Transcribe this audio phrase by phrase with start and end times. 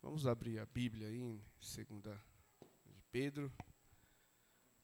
[0.00, 2.24] Vamos abrir a Bíblia aí segunda
[2.86, 3.52] de Pedro.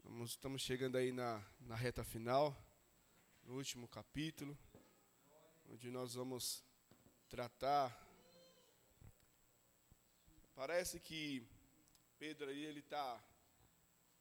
[0.03, 2.53] Vamos, estamos chegando aí na, na reta final,
[3.45, 4.59] no último capítulo,
[5.67, 6.65] onde nós vamos
[7.29, 7.97] tratar.
[10.53, 11.47] Parece que
[12.19, 13.25] Pedro aí ele está,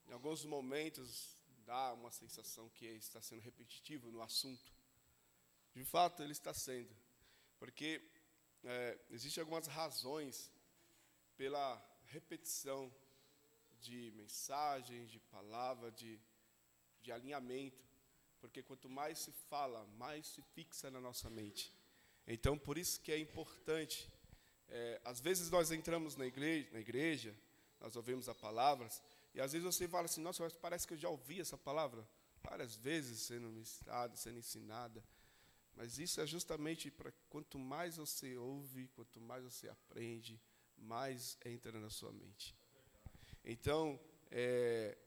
[0.06, 1.36] em alguns momentos,
[1.66, 4.72] dá uma sensação que está sendo repetitivo no assunto.
[5.74, 6.96] De fato, ele está sendo,
[7.58, 8.00] porque
[8.64, 10.53] é, existem algumas razões
[11.38, 12.94] pela repetição
[13.82, 16.20] de mensagens, de palavra, de,
[17.02, 17.84] de alinhamento,
[18.40, 21.74] porque quanto mais se fala, mais se fixa na nossa mente.
[22.28, 24.10] Então, por isso que é importante.
[24.70, 27.36] É, às vezes nós entramos na igreja, na igreja,
[27.80, 29.02] nós ouvimos a palavras,
[29.34, 32.08] e às vezes você fala assim, nossa, parece que eu já ouvi essa palavra
[32.42, 35.04] várias vezes sendo ministrada, sendo ensinada.
[35.76, 40.40] Mas isso é justamente para quanto mais você ouve, quanto mais você aprende,
[40.78, 42.56] mais entra na sua mente.
[43.44, 44.00] Então,
[44.32, 44.98] é,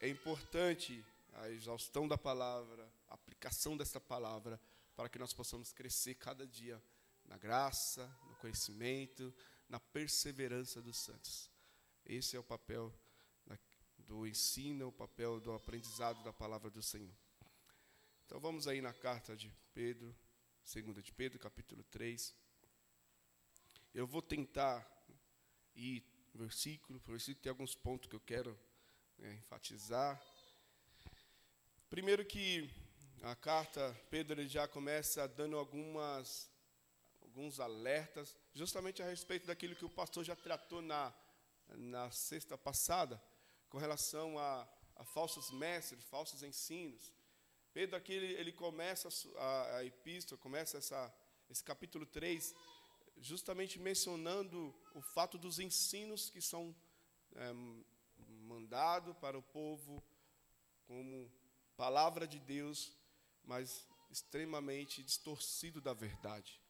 [0.00, 4.60] é importante a exaustão da palavra, a aplicação dessa palavra,
[4.94, 6.82] para que nós possamos crescer cada dia
[7.24, 9.32] na graça, no conhecimento,
[9.68, 11.50] na perseverança dos santos.
[12.04, 12.92] Esse é o papel
[13.98, 17.14] do ensino, o papel do aprendizado da palavra do Senhor.
[18.26, 20.16] Então vamos aí na carta de Pedro,
[20.64, 22.34] segunda de Pedro, capítulo 3.
[23.92, 24.88] Eu vou tentar
[25.74, 28.56] ir versículo por versículo, tem alguns pontos que eu quero
[29.18, 30.22] né, enfatizar.
[31.88, 32.70] Primeiro que
[33.20, 36.48] a carta, Pedro já começa dando algumas,
[37.20, 41.12] alguns alertas, justamente a respeito daquilo que o pastor já tratou na,
[41.70, 43.20] na sexta passada,
[43.68, 47.12] com relação a, a falsos mestres, falsos ensinos.
[47.72, 51.12] Pedro aqui ele, ele começa a, a epístola, começa essa,
[51.50, 52.54] esse capítulo 3
[53.20, 56.74] justamente mencionando o fato dos ensinos que são
[57.34, 57.52] é,
[58.46, 60.02] mandados para o povo
[60.86, 61.30] como
[61.76, 62.92] palavra de Deus,
[63.44, 66.60] mas extremamente distorcido da verdade.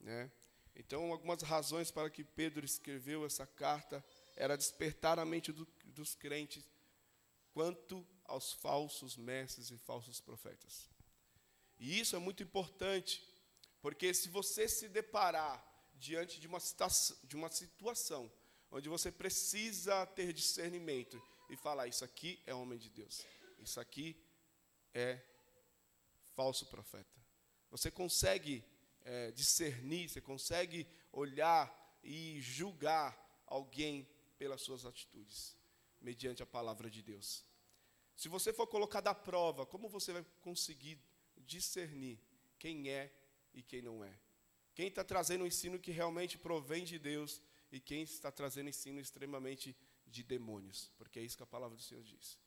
[0.00, 0.30] Né?
[0.74, 4.04] Então, algumas razões para que Pedro escreveu essa carta
[4.34, 6.64] era despertar a mente do, dos crentes
[7.52, 10.90] quanto aos falsos mestres e falsos profetas.
[11.78, 13.26] E isso é muito importante,
[13.86, 15.64] porque se você se deparar
[15.94, 16.58] diante de uma,
[17.22, 18.28] de uma situação
[18.68, 23.24] onde você precisa ter discernimento e falar: Isso aqui é homem de Deus,
[23.60, 24.20] isso aqui
[24.92, 25.22] é
[26.34, 27.16] falso profeta.
[27.70, 28.64] Você consegue
[29.04, 31.72] é, discernir, você consegue olhar
[32.02, 33.16] e julgar
[33.46, 34.04] alguém
[34.36, 35.56] pelas suas atitudes,
[36.00, 37.44] mediante a palavra de Deus.
[38.16, 41.00] Se você for colocado à prova, como você vai conseguir
[41.36, 42.18] discernir
[42.58, 43.12] quem é
[43.56, 44.14] e quem não é.
[44.74, 47.40] Quem está trazendo um ensino que realmente provém de Deus
[47.72, 49.74] e quem está trazendo ensino extremamente
[50.06, 52.38] de demônios, porque é isso que a palavra do Senhor diz.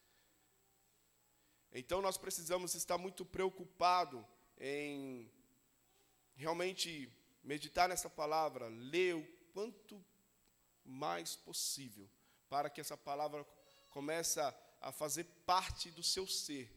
[1.73, 4.23] Então nós precisamos estar muito preocupados
[4.59, 5.29] em
[6.35, 7.11] realmente
[7.43, 10.03] meditar nessa palavra, ler o quanto
[10.85, 12.09] mais possível,
[12.47, 13.45] para que essa palavra
[13.89, 16.71] comece a fazer parte do seu ser.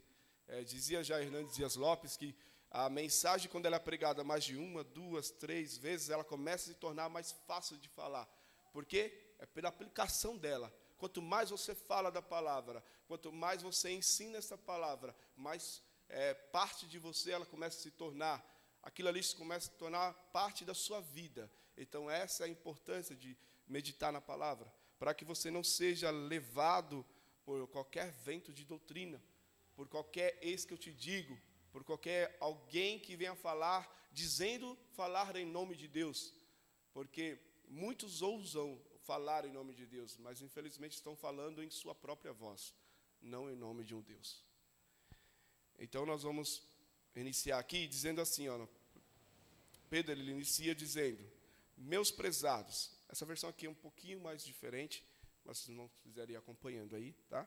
[0.48, 2.34] É, dizia já Hernandes Dias Lopes que
[2.74, 6.72] a mensagem, quando ela é pregada mais de uma, duas, três vezes, ela começa a
[6.72, 8.26] se tornar mais fácil de falar.
[8.72, 10.72] Porque é pela aplicação dela.
[10.96, 16.86] Quanto mais você fala da palavra, quanto mais você ensina essa palavra, mais é, parte
[16.86, 18.42] de você ela começa a se tornar.
[18.82, 21.52] Aquilo ali se começa a tornar parte da sua vida.
[21.76, 23.36] Então, essa é a importância de
[23.68, 24.72] meditar na palavra.
[24.98, 27.04] Para que você não seja levado
[27.44, 29.22] por qualquer vento de doutrina,
[29.74, 31.38] por qualquer ex que eu te digo,
[31.72, 36.32] por qualquer alguém que venha falar, dizendo falar em nome de Deus,
[36.92, 42.32] porque muitos ousam falar em nome de Deus, mas infelizmente estão falando em sua própria
[42.32, 42.74] voz,
[43.20, 44.44] não em nome de um Deus.
[45.78, 46.62] Então nós vamos
[47.16, 48.66] iniciar aqui dizendo assim, ó,
[49.92, 51.22] Pedro ele inicia dizendo:
[51.76, 52.90] Meus prezados.
[53.10, 55.04] Essa versão aqui é um pouquinho mais diferente,
[55.44, 57.46] mas se não quiserem acompanhando aí, tá?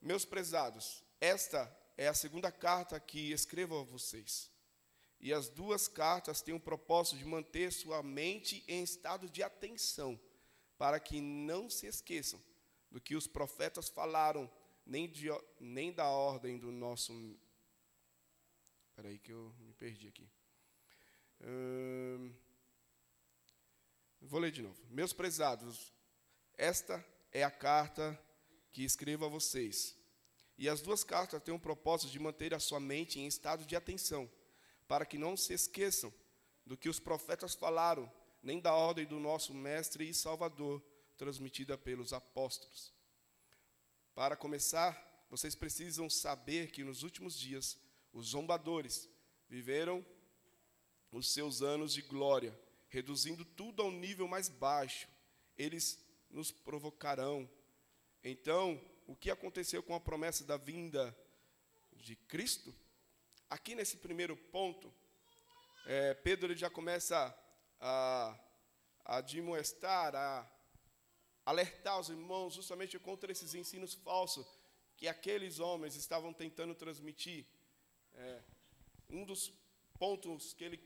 [0.00, 1.66] Meus prezados, esta
[2.00, 4.50] é a segunda carta que escrevo a vocês.
[5.20, 10.18] E as duas cartas têm o propósito de manter sua mente em estado de atenção,
[10.78, 12.42] para que não se esqueçam
[12.90, 14.50] do que os profetas falaram,
[14.86, 15.28] nem, de,
[15.60, 17.12] nem da ordem do nosso.
[18.88, 20.26] Espera aí que eu me perdi aqui.
[21.42, 22.34] Hum,
[24.22, 24.82] vou ler de novo.
[24.88, 25.92] Meus prezados,
[26.56, 28.18] esta é a carta
[28.72, 29.99] que escrevo a vocês
[30.60, 33.74] e as duas cartas têm o propósito de manter a sua mente em estado de
[33.74, 34.30] atenção,
[34.86, 36.12] para que não se esqueçam
[36.66, 38.12] do que os profetas falaram,
[38.42, 40.84] nem da ordem do nosso Mestre e Salvador,
[41.16, 42.92] transmitida pelos apóstolos.
[44.14, 47.78] Para começar, vocês precisam saber que nos últimos dias,
[48.12, 49.08] os zombadores
[49.48, 50.04] viveram
[51.10, 52.54] os seus anos de glória,
[52.90, 55.08] reduzindo tudo ao nível mais baixo.
[55.56, 57.48] Eles nos provocarão.
[58.22, 58.78] Então,
[59.10, 61.16] o que aconteceu com a promessa da vinda
[61.96, 62.72] de Cristo?
[63.48, 64.94] Aqui nesse primeiro ponto,
[65.84, 67.36] é, Pedro já começa
[67.80, 68.38] a,
[69.04, 70.48] a admoestar, a
[71.44, 74.46] alertar os irmãos justamente contra esses ensinos falsos
[74.96, 77.44] que aqueles homens estavam tentando transmitir.
[78.14, 78.42] É,
[79.08, 79.52] um dos
[79.98, 80.78] pontos que, ele,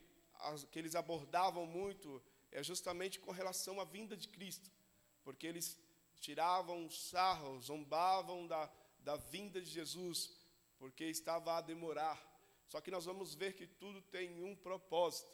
[0.72, 4.70] que eles abordavam muito é justamente com relação à vinda de Cristo,
[5.22, 5.78] porque eles
[6.20, 8.70] tiravam sarro, zombavam da,
[9.00, 10.32] da vinda de Jesus,
[10.78, 12.18] porque estava a demorar.
[12.68, 15.32] Só que nós vamos ver que tudo tem um propósito.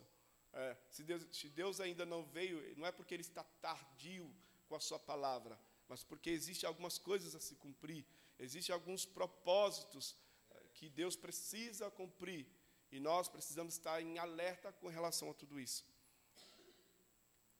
[0.52, 4.34] É, se, Deus, se Deus ainda não veio, não é porque Ele está tardio
[4.68, 8.04] com a Sua palavra, mas porque existem algumas coisas a se cumprir,
[8.38, 10.16] existem alguns propósitos
[10.50, 12.46] é, que Deus precisa cumprir,
[12.90, 15.84] e nós precisamos estar em alerta com relação a tudo isso.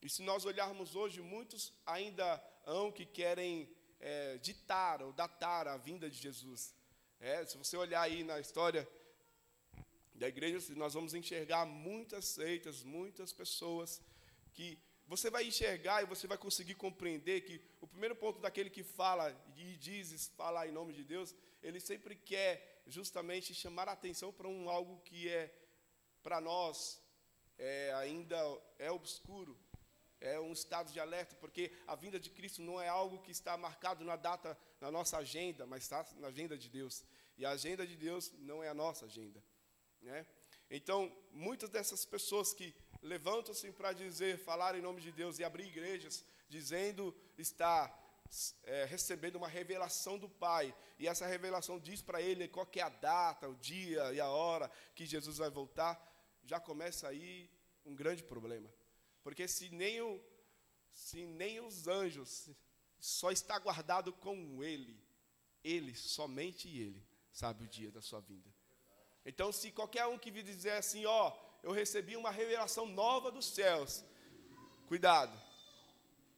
[0.03, 3.69] E se nós olharmos hoje, muitos ainda hão que querem
[3.99, 6.75] é, ditar ou datar a vinda de Jesus.
[7.21, 8.89] É, se você olhar aí na história
[10.15, 14.01] da igreja, nós vamos enxergar muitas seitas, muitas pessoas
[14.53, 18.83] que você vai enxergar e você vai conseguir compreender que o primeiro ponto daquele que
[18.83, 24.33] fala e diz falar em nome de Deus, ele sempre quer justamente chamar a atenção
[24.33, 25.53] para um algo que é
[26.23, 27.03] para nós
[27.59, 28.39] é, ainda
[28.79, 29.59] é obscuro,
[30.21, 33.57] é um estado de alerta, porque a vinda de Cristo não é algo que está
[33.57, 37.05] marcado na data na nossa agenda, mas está na agenda de Deus.
[37.39, 39.43] E a agenda de Deus não é a nossa agenda.
[40.03, 40.27] Né?
[40.71, 45.67] Então, muitas dessas pessoas que levantam-se para dizer, falar em nome de Deus e abrir
[45.67, 47.99] igrejas, dizendo estar
[48.65, 52.89] é, recebendo uma revelação do Pai, e essa revelação diz para ele qual é a
[52.89, 55.99] data, o dia e a hora que Jesus vai voltar,
[56.45, 57.51] já começa aí
[57.85, 58.71] um grande problema.
[59.23, 60.21] Porque se nem, o,
[60.93, 62.49] se nem os anjos
[62.99, 64.99] só está guardado com ele,
[65.63, 67.03] ele, somente ele,
[67.33, 68.49] sabe o dia da sua vinda.
[69.25, 73.47] Então, se qualquer um que vir dizer assim, ó, eu recebi uma revelação nova dos
[73.47, 74.05] céus,
[74.89, 75.39] cuidado,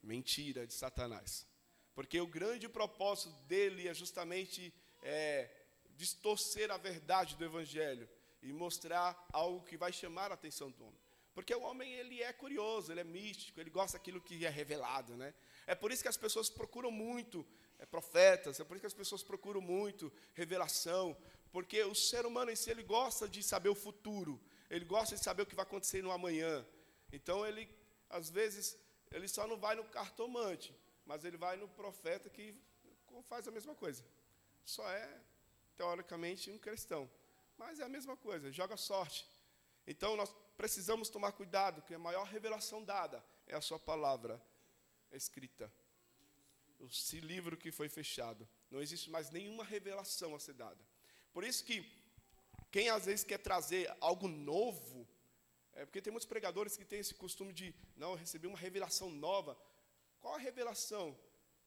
[0.02, 1.46] mentira de Satanás.
[1.94, 5.48] Porque o grande propósito dele é justamente é,
[5.96, 8.08] distorcer a verdade do Evangelho
[8.42, 11.00] e mostrar algo que vai chamar a atenção do homem.
[11.34, 15.16] Porque o homem ele é curioso, ele é místico, ele gosta daquilo que é revelado,
[15.16, 15.34] né?
[15.66, 17.46] É por isso que as pessoas procuram muito
[17.78, 21.16] é, profetas, é por isso que as pessoas procuram muito revelação,
[21.50, 25.22] porque o ser humano em si ele gosta de saber o futuro, ele gosta de
[25.22, 26.66] saber o que vai acontecer no amanhã.
[27.10, 27.68] Então ele,
[28.10, 28.78] às vezes,
[29.10, 30.74] ele só não vai no cartomante,
[31.04, 32.54] mas ele vai no profeta que
[33.24, 34.04] faz a mesma coisa.
[34.64, 35.20] Só é
[35.76, 37.10] teoricamente um cristão,
[37.56, 39.26] mas é a mesma coisa, joga sorte.
[39.86, 44.40] Então nós precisamos tomar cuidado, que a maior revelação dada é a sua palavra
[45.10, 45.72] escrita.
[46.88, 48.48] Esse livro que foi fechado.
[48.70, 50.80] Não existe mais nenhuma revelação a ser dada.
[51.32, 51.84] Por isso que
[52.70, 55.08] quem às vezes quer trazer algo novo,
[55.72, 59.60] é porque tem muitos pregadores que têm esse costume de, não, receber uma revelação nova.
[60.20, 61.18] Qual a revelação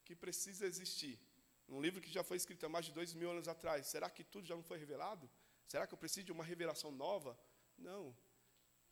[0.05, 1.19] que precisa existir?
[1.67, 4.23] Um livro que já foi escrito há mais de dois mil anos atrás, será que
[4.23, 5.29] tudo já não foi revelado?
[5.67, 7.37] Será que eu preciso de uma revelação nova?
[7.77, 8.15] Não.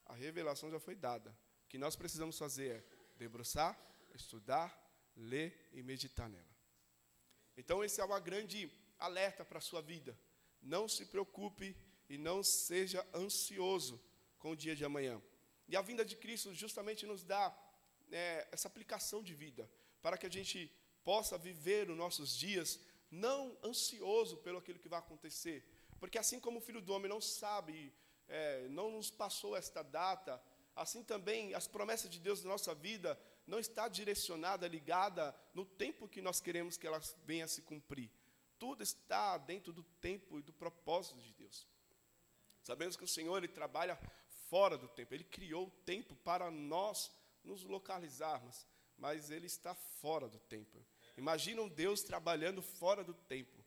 [0.05, 1.35] A revelação já foi dada.
[1.65, 2.83] O que nós precisamos fazer é
[3.17, 3.79] debruçar,
[4.13, 4.71] estudar,
[5.15, 6.53] ler e meditar nela.
[7.55, 10.17] Então, esse é uma grande alerta para a sua vida.
[10.61, 11.75] Não se preocupe
[12.09, 14.01] e não seja ansioso
[14.39, 15.21] com o dia de amanhã.
[15.67, 17.55] E a vinda de Cristo justamente nos dá
[18.11, 19.69] é, essa aplicação de vida,
[20.01, 20.71] para que a gente
[21.03, 22.79] possa viver os nossos dias
[23.09, 25.63] não ansioso pelo aquilo que vai acontecer.
[25.99, 27.93] Porque assim como o Filho do Homem não sabe,
[28.27, 30.41] é, não nos passou esta data,
[30.75, 36.07] assim também as promessas de Deus na nossa vida não está direcionada, ligada no tempo
[36.07, 38.09] que nós queremos que elas venham a se cumprir.
[38.57, 41.67] Tudo está dentro do tempo e do propósito de Deus.
[42.61, 43.99] Sabemos que o Senhor ele trabalha
[44.49, 45.13] fora do tempo.
[45.13, 47.11] Ele criou o tempo para nós
[47.43, 48.65] nos localizarmos,
[48.97, 50.85] mas ele está fora do tempo.
[51.17, 53.63] Imagina um Deus trabalhando fora do tempo.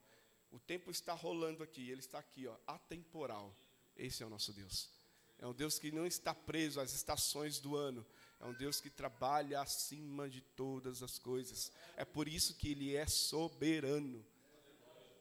[0.50, 3.54] O tempo está rolando aqui, ele está aqui, ó, atemporal.
[3.96, 4.88] Esse é o nosso Deus.
[5.38, 8.04] É um Deus que não está preso às estações do ano.
[8.40, 11.72] É um Deus que trabalha acima de todas as coisas.
[11.96, 14.24] É por isso que ele é soberano.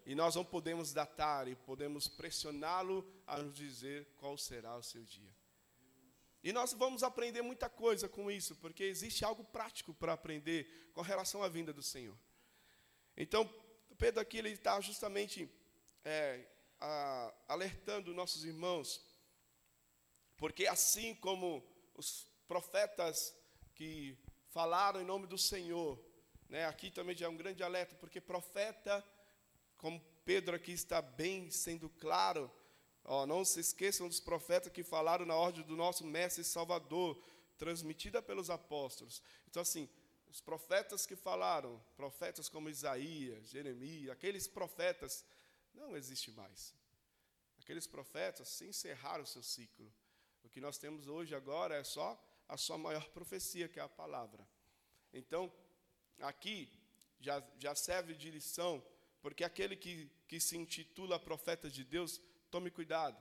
[0.06, 5.04] E nós não podemos datar e podemos pressioná-lo a nos dizer qual será o seu
[5.04, 5.34] dia.
[6.44, 11.02] E nós vamos aprender muita coisa com isso, porque existe algo prático para aprender com
[11.02, 12.16] relação à vinda do Senhor.
[13.18, 13.52] Então,
[13.98, 15.50] Pedro aqui ele está justamente
[16.04, 16.46] é,
[16.80, 19.02] a, alertando nossos irmãos,
[20.38, 23.36] porque assim como os profetas
[23.74, 24.18] que
[24.50, 26.00] falaram em nome do Senhor,
[26.50, 29.04] né, aqui também já é um grande alerta, porque profeta,
[29.78, 32.52] como Pedro aqui está bem sendo claro,
[33.04, 37.22] ó, não se esqueçam dos profetas que falaram na ordem do nosso Mestre Salvador,
[37.58, 39.22] transmitida pelos apóstolos.
[39.48, 39.90] Então, assim,
[40.28, 45.24] os profetas que falaram, profetas como Isaías, Jeremias, aqueles profetas,
[45.76, 46.74] não existe mais.
[47.60, 49.92] Aqueles profetas se encerraram o seu ciclo.
[50.44, 53.90] O que nós temos hoje agora é só a sua maior profecia, que é a
[53.90, 54.48] palavra.
[55.12, 55.52] Então,
[56.20, 56.70] aqui
[57.20, 58.84] já, já serve de lição,
[59.22, 63.18] porque aquele que, que se intitula profeta de Deus, tome cuidado,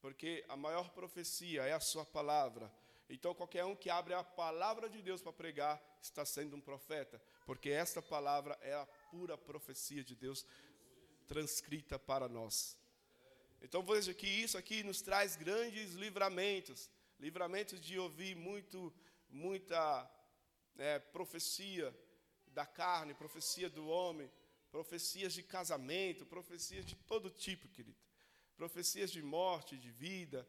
[0.00, 2.72] porque a maior profecia é a sua palavra.
[3.08, 7.20] Então, qualquer um que abre a palavra de Deus para pregar está sendo um profeta,
[7.44, 10.46] porque esta palavra é a pura profecia de Deus
[11.22, 12.76] transcrita para nós.
[13.60, 18.92] Então, veja que isso aqui nos traz grandes livramentos livramentos de ouvir muito,
[19.30, 20.10] muita
[20.76, 21.96] é, profecia
[22.48, 24.28] da carne, profecia do homem,
[24.72, 27.96] profecias de casamento, profecias de todo tipo, querido.
[28.56, 30.44] Profecias de morte, de vida,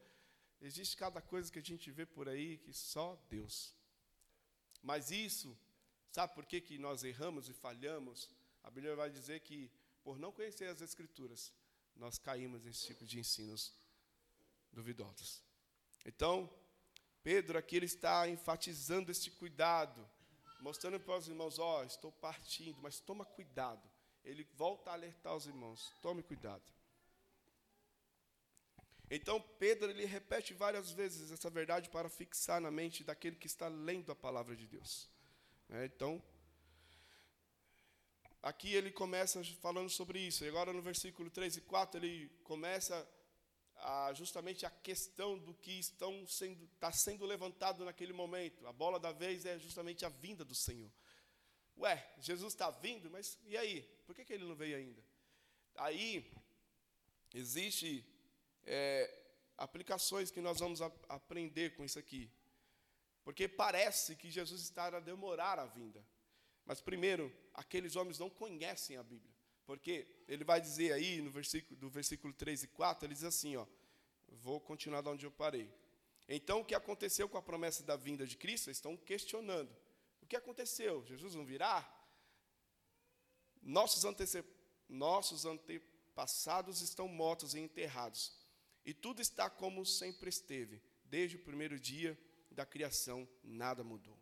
[0.63, 3.75] Existe cada coisa que a gente vê por aí que só Deus.
[4.81, 5.57] Mas isso,
[6.09, 8.29] sabe por que, que nós erramos e falhamos?
[8.63, 9.69] A Bíblia vai dizer que,
[10.03, 11.51] por não conhecer as Escrituras,
[11.95, 13.73] nós caímos nesse tipo de ensinos
[14.71, 15.41] duvidosos.
[16.05, 16.49] Então,
[17.23, 20.07] Pedro aqui ele está enfatizando esse cuidado,
[20.59, 23.87] mostrando para os irmãos: ó, oh, estou partindo, mas toma cuidado.
[24.23, 26.63] Ele volta a alertar os irmãos: tome cuidado.
[29.09, 33.67] Então Pedro ele repete várias vezes essa verdade para fixar na mente daquele que está
[33.67, 35.07] lendo a palavra de Deus.
[35.69, 36.21] É, então,
[38.43, 40.43] aqui ele começa falando sobre isso.
[40.43, 43.09] E agora no versículo 3 e 4 ele começa
[43.77, 48.67] a, justamente a questão do que estão sendo, está sendo levantado naquele momento.
[48.67, 50.91] A bola da vez é justamente a vinda do Senhor.
[51.77, 53.81] Ué, Jesus está vindo, mas e aí?
[54.05, 55.03] Por que, que ele não veio ainda?
[55.75, 56.31] Aí
[57.33, 58.05] existe
[58.65, 59.23] é,
[59.57, 62.29] aplicações que nós vamos a, aprender com isso aqui.
[63.23, 66.05] Porque parece que Jesus está a demorar a vinda.
[66.65, 69.33] Mas, primeiro, aqueles homens não conhecem a Bíblia.
[69.65, 73.55] Porque ele vai dizer aí, no versículo, do versículo 3 e 4, ele diz assim:
[73.55, 73.65] ó,
[74.27, 75.71] vou continuar de onde eu parei.
[76.27, 78.67] Então, o que aconteceu com a promessa da vinda de Cristo?
[78.67, 79.73] Eles estão questionando.
[80.21, 81.05] O que aconteceu?
[81.05, 81.87] Jesus não virá?
[83.61, 84.43] Nossos, antece...
[84.87, 88.43] Nossos antepassados estão mortos e enterrados
[88.85, 92.17] e tudo está como sempre esteve, desde o primeiro dia
[92.51, 94.17] da criação, nada mudou.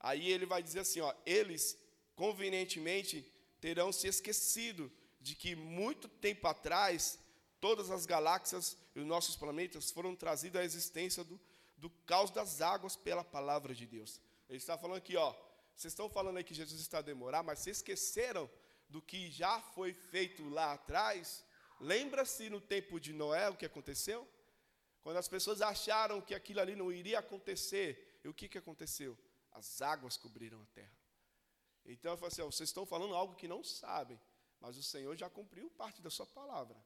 [0.00, 1.78] Aí ele vai dizer assim: ó, eles
[2.14, 4.90] convenientemente terão se esquecido
[5.20, 7.18] de que muito tempo atrás
[7.60, 11.40] todas as galáxias e os nossos planetas foram trazidos à existência do,
[11.76, 14.20] do caos das águas pela palavra de Deus.
[14.48, 15.32] Ele está falando aqui, ó,
[15.76, 18.50] vocês estão falando aí que Jesus está a demorar, mas vocês esqueceram
[18.88, 21.44] do que já foi feito lá atrás
[21.82, 24.26] Lembra-se no tempo de Noé o que aconteceu?
[25.02, 29.18] Quando as pessoas acharam que aquilo ali não iria acontecer, e o que, que aconteceu?
[29.50, 30.96] As águas cobriram a terra.
[31.84, 34.20] Então eu falei assim: ó, vocês estão falando algo que não sabem,
[34.60, 36.76] mas o Senhor já cumpriu parte da sua palavra.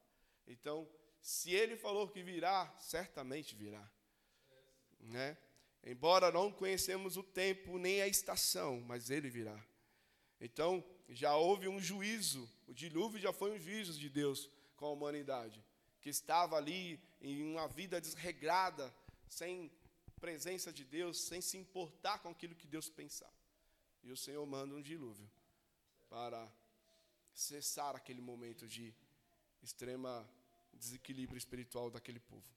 [0.47, 0.89] Então,
[1.21, 3.89] se ele falou que virá, certamente virá.
[4.99, 5.37] Né?
[5.83, 9.61] Embora não conhecemos o tempo nem a estação, mas ele virá.
[10.39, 14.91] Então, já houve um juízo, o dilúvio já foi um juízo de Deus com a
[14.91, 15.63] humanidade,
[16.01, 18.93] que estava ali em uma vida desregrada,
[19.27, 19.71] sem
[20.19, 23.36] presença de Deus, sem se importar com aquilo que Deus pensava.
[24.07, 25.29] E o Senhor manda um dilúvio
[26.07, 26.49] para
[27.33, 28.95] cessar aquele momento de
[29.61, 30.25] extrema
[30.71, 32.49] desequilíbrio espiritual daquele povo.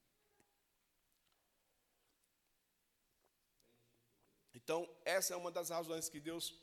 [4.55, 6.55] Então, essa é uma das razões que Deus,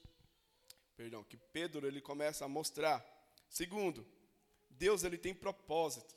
[0.95, 3.05] perdão, que Pedro ele começa a mostrar.
[3.49, 4.07] Segundo,
[4.69, 6.15] Deus ele tem propósitos.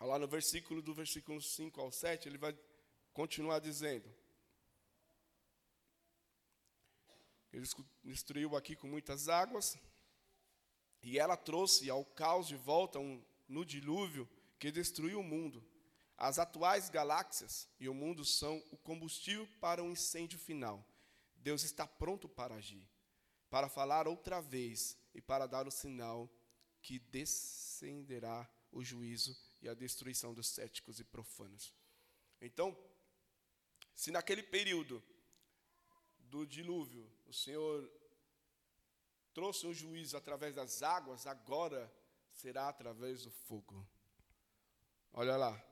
[0.00, 2.58] Lá no versículo do versículo 5 ao 7, ele vai
[3.12, 4.12] continuar dizendo:
[7.52, 7.66] Ele
[8.04, 9.76] destruiu aqui com muitas águas,
[11.02, 14.28] e ela trouxe ao caos de volta um, no dilúvio
[14.58, 15.64] que destruiu o mundo.
[16.16, 20.86] As atuais galáxias e o mundo são o combustível para um incêndio final.
[21.36, 22.86] Deus está pronto para agir,
[23.48, 26.30] para falar outra vez e para dar o sinal
[26.82, 31.74] que descenderá o juízo e a destruição dos céticos e profanos.
[32.40, 32.76] Então,
[33.94, 35.02] se naquele período
[36.18, 37.88] do dilúvio o Senhor
[39.32, 41.90] trouxe um juízo através das águas, agora
[42.32, 43.86] será através do fogo.
[45.12, 45.64] Olha lá.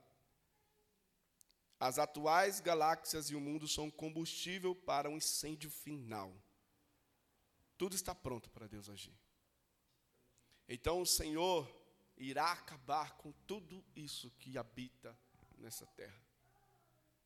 [1.77, 6.33] As atuais galáxias e o mundo são combustível para um incêndio final.
[7.77, 9.17] Tudo está pronto para Deus agir.
[10.67, 11.69] Então o Senhor
[12.15, 15.17] irá acabar com tudo isso que habita
[15.57, 16.21] nessa terra.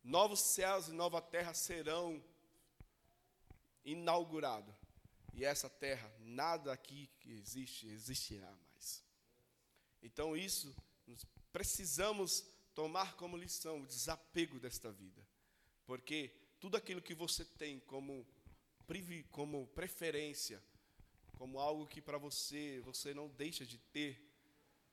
[0.04, 2.24] Novos céus e nova terra serão
[3.84, 4.74] inaugurados.
[5.34, 9.04] E essa terra, nada aqui que existe, existirá mais.
[10.02, 10.76] Então, isso,
[11.52, 15.26] precisamos tomar como lição o desapego desta vida.
[15.86, 18.28] Porque tudo aquilo que você tem como,
[19.32, 20.64] como preferência,
[21.38, 24.22] como algo que para você você não deixa de ter,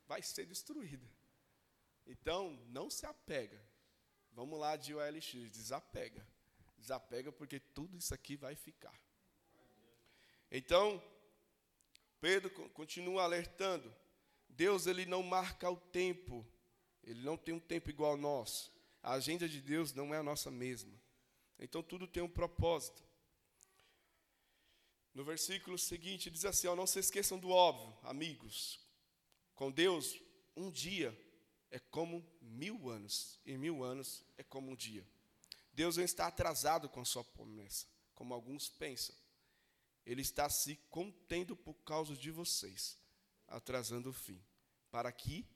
[0.07, 1.07] vai ser destruída.
[2.07, 3.63] Então, não se apega.
[4.33, 6.27] Vamos lá de OLX, desapega.
[6.81, 8.99] Desapega porque tudo isso aqui vai ficar.
[10.51, 11.03] Então,
[12.21, 13.95] Pedro continua alertando.
[14.49, 16.45] Deus ele não marca o tempo.
[17.05, 18.73] Ele não tem um tempo igual ao nosso.
[19.03, 20.93] A agenda de Deus não é a nossa mesma.
[21.59, 23.03] Então tudo tem um propósito.
[25.15, 28.81] No versículo seguinte diz assim: ó, Não se esqueçam do óbvio, amigos.
[29.55, 30.19] Com Deus,
[30.57, 31.17] um dia
[31.71, 35.07] é como mil anos, e mil anos é como um dia.
[35.73, 39.15] Deus não está atrasado com a sua promessa, como alguns pensam.
[40.05, 42.99] Ele está se contendo por causa de vocês,
[43.47, 44.43] atrasando o fim,
[44.91, 45.47] para que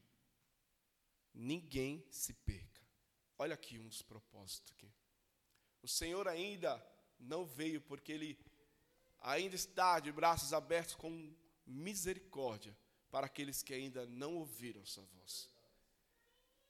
[1.33, 2.81] ninguém se perca.
[3.39, 4.93] Olha aqui um dos propósitos aqui.
[5.83, 6.83] O Senhor ainda
[7.19, 8.39] não veio porque ele
[9.21, 11.35] ainda está de braços abertos com
[11.67, 12.77] misericórdia
[13.11, 15.51] para aqueles que ainda não ouviram sua voz.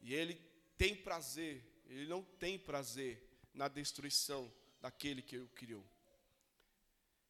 [0.00, 0.34] E ele
[0.76, 5.84] tem prazer, ele não tem prazer na destruição daquele que o criou.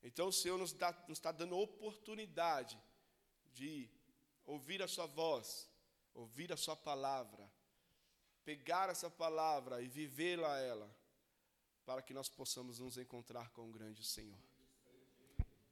[0.03, 0.75] Então o Senhor nos,
[1.09, 2.79] está dando oportunidade
[3.53, 3.89] de
[4.45, 5.69] ouvir a Sua voz,
[6.13, 7.51] ouvir a Sua palavra,
[8.45, 10.95] pegar essa palavra e vivê-la ela,
[11.87, 14.39] para que nós possamos nos encontrar com o grande Senhor.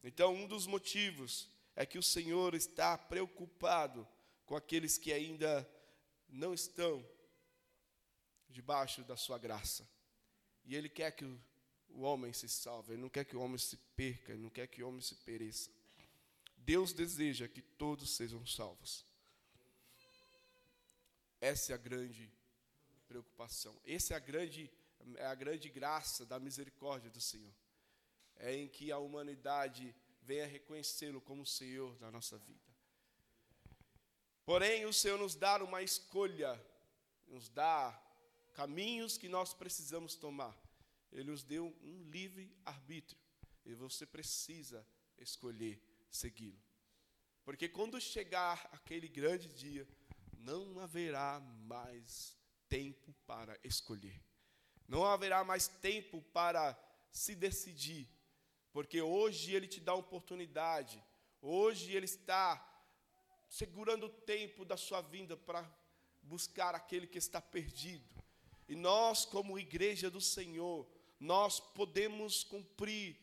[0.04, 4.06] Então, um dos motivos é que o Senhor está preocupado
[4.44, 5.68] com aqueles que ainda
[6.28, 7.06] não estão
[8.48, 9.88] debaixo da Sua graça.
[10.64, 13.76] E Ele quer que o homem se salve, Ele não quer que o homem se
[13.96, 15.70] perca, Ele não quer que o homem se pereça.
[16.56, 19.04] Deus deseja que todos sejam salvos.
[21.40, 22.32] Essa é a grande
[23.08, 23.76] preocupação.
[23.84, 24.70] Essa é a grande,
[25.16, 27.52] é a grande graça da misericórdia do Senhor.
[28.36, 32.72] É em que a humanidade venha reconhecê-lo como Senhor da nossa vida.
[34.44, 36.60] Porém, o Senhor nos dá uma escolha,
[37.26, 38.00] nos dá
[38.52, 40.56] caminhos que nós precisamos tomar.
[41.10, 43.20] Ele nos deu um livre arbítrio
[43.64, 44.86] e você precisa
[45.18, 46.60] escolher segui-lo.
[47.44, 49.86] Porque quando chegar aquele grande dia,
[50.38, 52.36] não haverá mais
[52.68, 54.20] tempo para escolher.
[54.88, 56.78] Não haverá mais tempo para
[57.10, 58.08] se decidir.
[58.72, 61.02] Porque hoje ele te dá oportunidade.
[61.40, 62.68] Hoje ele está
[63.48, 65.68] segurando o tempo da sua vinda para
[66.22, 68.14] buscar aquele que está perdido.
[68.68, 70.86] E nós, como igreja do Senhor,
[71.18, 73.16] nós podemos cumprir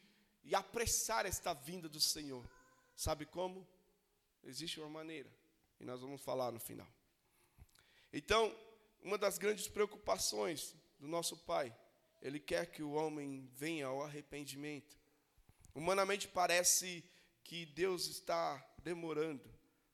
[0.43, 2.49] e apressar esta vinda do Senhor.
[2.95, 3.67] Sabe como?
[4.43, 5.29] Existe uma maneira,
[5.79, 6.87] e nós vamos falar no final.
[8.11, 8.55] Então,
[9.01, 11.75] uma das grandes preocupações do nosso Pai,
[12.21, 14.97] Ele quer que o homem venha ao arrependimento.
[15.75, 17.03] Humanamente parece
[17.43, 19.43] que Deus está demorando,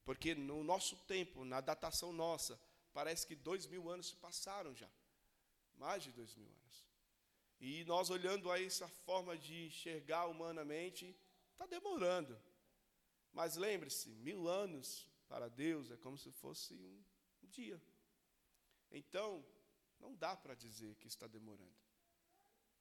[0.03, 2.59] porque no nosso tempo, na datação nossa,
[2.93, 4.89] parece que dois mil anos se passaram já
[5.77, 6.85] mais de dois mil anos.
[7.59, 11.15] E nós olhando a essa forma de enxergar humanamente,
[11.51, 12.39] está demorando.
[13.31, 17.81] Mas lembre-se, mil anos para Deus é como se fosse um dia.
[18.91, 19.45] Então,
[19.99, 21.75] não dá para dizer que está demorando.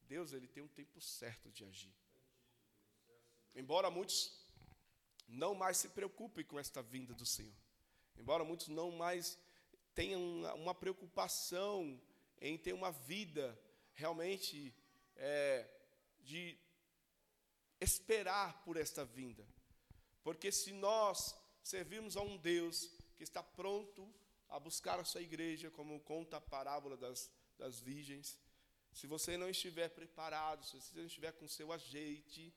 [0.01, 1.93] Deus ele tem um tempo certo de agir.
[3.55, 4.45] Embora muitos
[5.27, 7.55] não mais se preocupem com esta vinda do Senhor,
[8.15, 9.39] embora muitos não mais
[9.95, 10.21] tenham
[10.55, 11.99] uma preocupação
[12.41, 13.57] em ter uma vida
[13.93, 14.73] realmente
[15.15, 15.67] é,
[16.21, 16.57] de
[17.79, 19.45] esperar por esta vinda.
[20.23, 24.13] Porque se nós servirmos a um Deus que está pronto
[24.49, 28.39] a buscar a sua igreja, como conta a parábola das, das virgens,
[28.91, 32.53] se você não estiver preparado, se você não estiver com seu ajeite,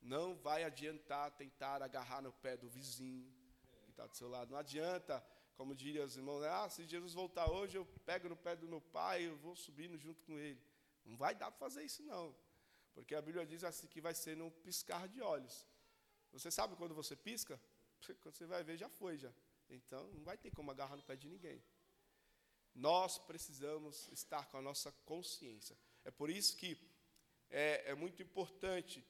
[0.00, 3.32] não vai adiantar tentar agarrar no pé do vizinho
[3.84, 4.50] que está do seu lado.
[4.50, 5.24] Não adianta
[5.58, 6.48] como diria os irmãos, né?
[6.48, 9.98] ah, se Jesus voltar hoje, eu pego no pé do meu pai, eu vou subindo
[9.98, 10.62] junto com ele.
[11.04, 12.32] Não vai dar para fazer isso, não.
[12.94, 15.66] Porque a Bíblia diz assim que vai ser num piscar de olhos.
[16.30, 17.60] Você sabe quando você pisca?
[18.22, 19.32] Quando você vai ver, já foi, já.
[19.68, 21.60] Então, não vai ter como agarrar no pé de ninguém.
[22.72, 25.76] Nós precisamos estar com a nossa consciência.
[26.04, 26.78] É por isso que
[27.50, 29.04] é, é muito importante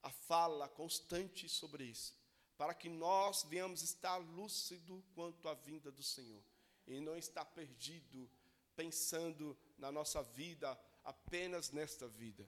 [0.00, 2.16] a fala constante sobre isso
[2.58, 6.42] para que nós venhamos estar lúcido quanto à vinda do Senhor
[6.86, 8.28] e não estar perdido
[8.74, 12.46] pensando na nossa vida apenas nesta vida.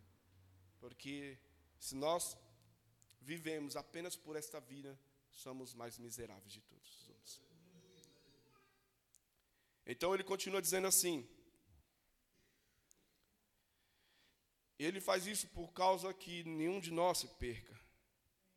[0.80, 1.38] Porque
[1.78, 2.36] se nós
[3.20, 4.98] vivemos apenas por esta vida,
[5.30, 7.42] somos mais miseráveis de todos os homens.
[9.86, 11.26] Então ele continua dizendo assim:
[14.78, 17.78] Ele faz isso por causa que nenhum de nós se perca,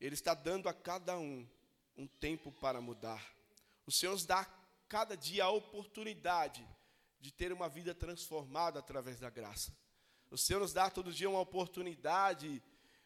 [0.05, 1.47] ele está dando a cada um
[1.95, 3.23] um tempo para mudar.
[3.85, 4.43] O Senhor nos dá
[4.89, 6.67] cada dia a oportunidade
[7.21, 9.73] de ter uma vida transformada através da graça.
[10.29, 12.61] O Senhor nos dá todo dia uma oportunidade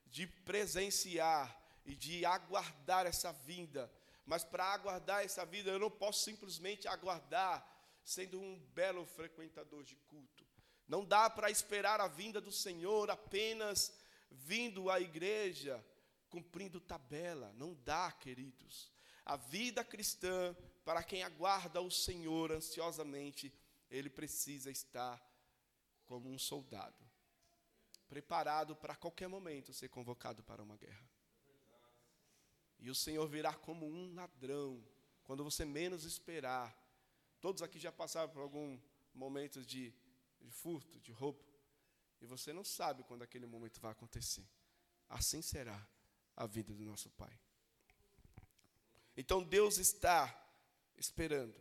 [0.08, 1.56] de presenciar
[1.86, 3.92] e de aguardar essa vinda.
[4.26, 7.64] Mas para aguardar essa vida, eu não posso simplesmente aguardar
[8.04, 10.44] sendo um belo frequentador de culto.
[10.88, 13.94] Não dá para esperar a vinda do Senhor apenas
[14.32, 15.84] vindo à igreja
[16.30, 17.54] cumprindo tabela.
[17.54, 18.92] Não dá, queridos.
[19.26, 23.54] A vida cristã, para quem aguarda o Senhor ansiosamente,
[23.90, 25.22] ele precisa estar
[26.06, 27.06] como um soldado,
[28.08, 31.06] preparado para qualquer momento ser convocado para uma guerra.
[32.80, 34.82] E o Senhor virá como um ladrão,
[35.24, 36.74] quando você menos esperar.
[37.42, 38.80] Todos aqui já passaram por algum
[39.14, 39.94] momento de,
[40.40, 41.44] de furto, de roubo,
[42.22, 44.48] e você não sabe quando aquele momento vai acontecer.
[45.10, 45.86] Assim será
[46.38, 47.38] a vida do nosso Pai.
[49.18, 50.22] Então Deus está
[50.96, 51.56] esperando,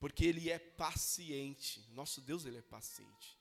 [0.00, 1.88] porque Ele é paciente.
[1.92, 3.38] Nosso Deus, Ele é paciente.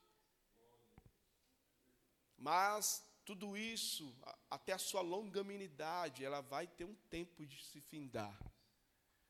[2.38, 4.16] Mas tudo isso,
[4.52, 8.40] até a sua longanimidade, ela vai ter um tempo de se findar.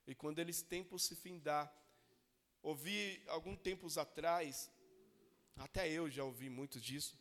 [0.06, 1.73] E quando eles tempo se findar,
[2.62, 4.69] ouvi alguns tempos atrás,
[5.56, 7.17] até eu já ouvi muito disso,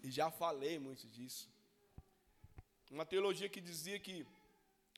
[0.00, 1.50] e já falei muito disso,
[2.90, 4.26] uma teologia que dizia que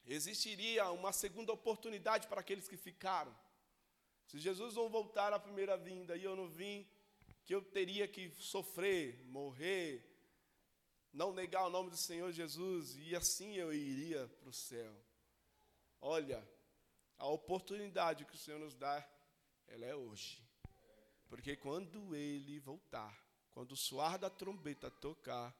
[0.07, 3.35] existiria uma segunda oportunidade para aqueles que ficaram.
[4.27, 6.87] Se Jesus não voltar à primeira vinda e eu não vim,
[7.45, 10.07] que eu teria que sofrer, morrer,
[11.13, 14.95] não negar o nome do Senhor Jesus e assim eu iria para o céu.
[16.01, 16.49] Olha,
[17.19, 19.07] a oportunidade que o Senhor nos dá,
[19.67, 20.43] ela é hoje.
[21.29, 23.17] Porque quando ele voltar,
[23.51, 25.55] quando o soar da trombeta tocar,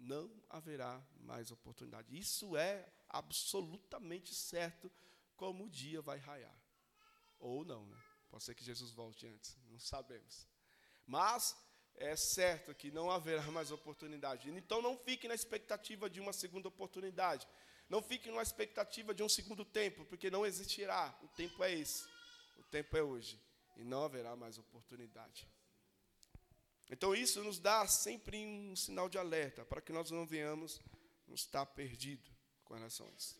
[0.00, 2.18] não haverá mais oportunidade.
[2.18, 4.90] Isso é absolutamente certo,
[5.36, 6.58] como o dia vai raiar.
[7.38, 7.98] Ou não, né?
[8.30, 10.46] Pode ser que Jesus volte antes, não sabemos.
[11.06, 11.56] Mas
[11.96, 14.50] é certo que não haverá mais oportunidade.
[14.50, 17.46] Então não fique na expectativa de uma segunda oportunidade.
[17.88, 21.18] Não fique na expectativa de um segundo tempo, porque não existirá.
[21.22, 22.06] O tempo é esse.
[22.56, 23.40] O tempo é hoje.
[23.76, 25.48] E não haverá mais oportunidade.
[26.90, 30.80] Então isso nos dá sempre um sinal de alerta para que nós não venhamos
[31.26, 32.28] nos estar perdido
[32.64, 33.38] com relação a isso.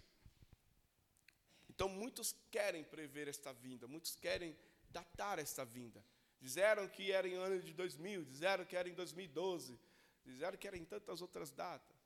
[1.68, 4.56] Então muitos querem prever esta vinda, muitos querem
[4.90, 6.04] datar esta vinda.
[6.40, 9.78] Disseram que era em ano de 2000, disseram que era em 2012,
[10.24, 11.96] disseram que era em tantas outras datas.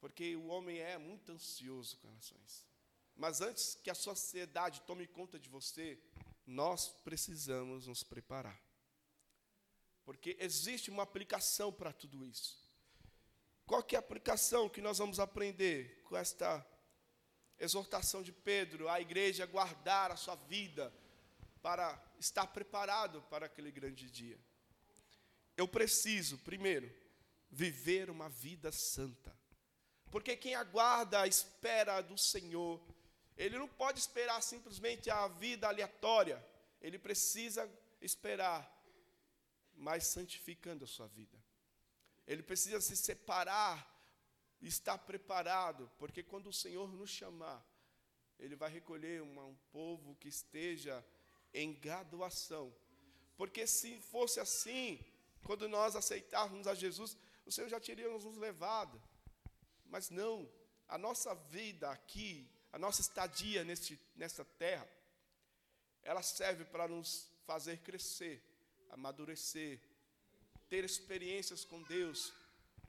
[0.00, 2.66] Porque o homem é muito ansioso com relação a isso.
[3.14, 5.98] Mas antes que a sociedade tome conta de você,
[6.46, 8.71] nós precisamos nos preparar.
[10.04, 12.60] Porque existe uma aplicação para tudo isso.
[13.66, 16.66] Qual que é a aplicação que nós vamos aprender com esta
[17.58, 20.92] exortação de Pedro à igreja guardar a sua vida
[21.62, 24.38] para estar preparado para aquele grande dia?
[25.56, 26.92] Eu preciso, primeiro,
[27.50, 29.36] viver uma vida santa.
[30.10, 32.82] Porque quem aguarda a espera do Senhor,
[33.36, 36.44] ele não pode esperar simplesmente a vida aleatória,
[36.80, 38.81] ele precisa esperar
[39.82, 41.36] mas santificando a sua vida.
[42.24, 43.76] Ele precisa se separar,
[44.60, 47.60] estar preparado, porque quando o Senhor nos chamar,
[48.38, 51.04] Ele vai recolher uma, um povo que esteja
[51.52, 52.72] em graduação.
[53.36, 55.04] Porque se fosse assim,
[55.42, 59.02] quando nós aceitarmos a Jesus, o Senhor já teria nos levado.
[59.86, 60.48] Mas não,
[60.86, 64.88] a nossa vida aqui, a nossa estadia neste, nesta terra,
[66.04, 68.51] ela serve para nos fazer crescer
[68.92, 69.80] amadurecer,
[70.68, 72.32] ter experiências com Deus,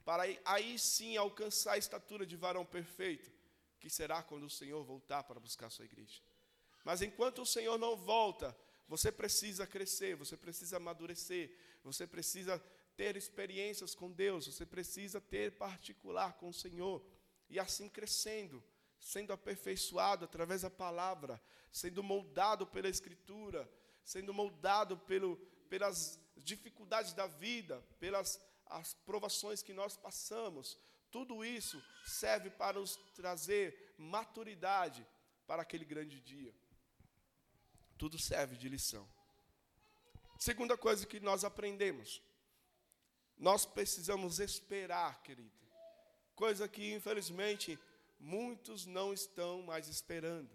[0.04, 3.32] para aí sim alcançar a estatura de varão perfeito,
[3.80, 6.22] que será quando o Senhor voltar para buscar a sua igreja.
[6.84, 11.50] Mas enquanto o Senhor não volta, você precisa crescer, você precisa amadurecer,
[11.82, 12.62] você precisa
[12.96, 17.04] ter experiências com Deus, você precisa ter particular com o Senhor.
[17.48, 18.62] E assim crescendo,
[18.98, 23.68] sendo aperfeiçoado através da palavra, sendo moldado pela Escritura,
[24.04, 25.36] sendo moldado pelo,
[25.68, 30.78] pelas dificuldades da vida, pelas as provações que nós passamos.
[31.10, 35.06] Tudo isso serve para nos trazer maturidade
[35.46, 36.54] para aquele grande dia.
[37.96, 39.08] Tudo serve de lição.
[40.38, 42.20] Segunda coisa que nós aprendemos,
[43.38, 45.50] nós precisamos esperar, querido.
[46.34, 47.78] Coisa que, infelizmente,
[48.18, 50.50] muitos não estão mais esperando.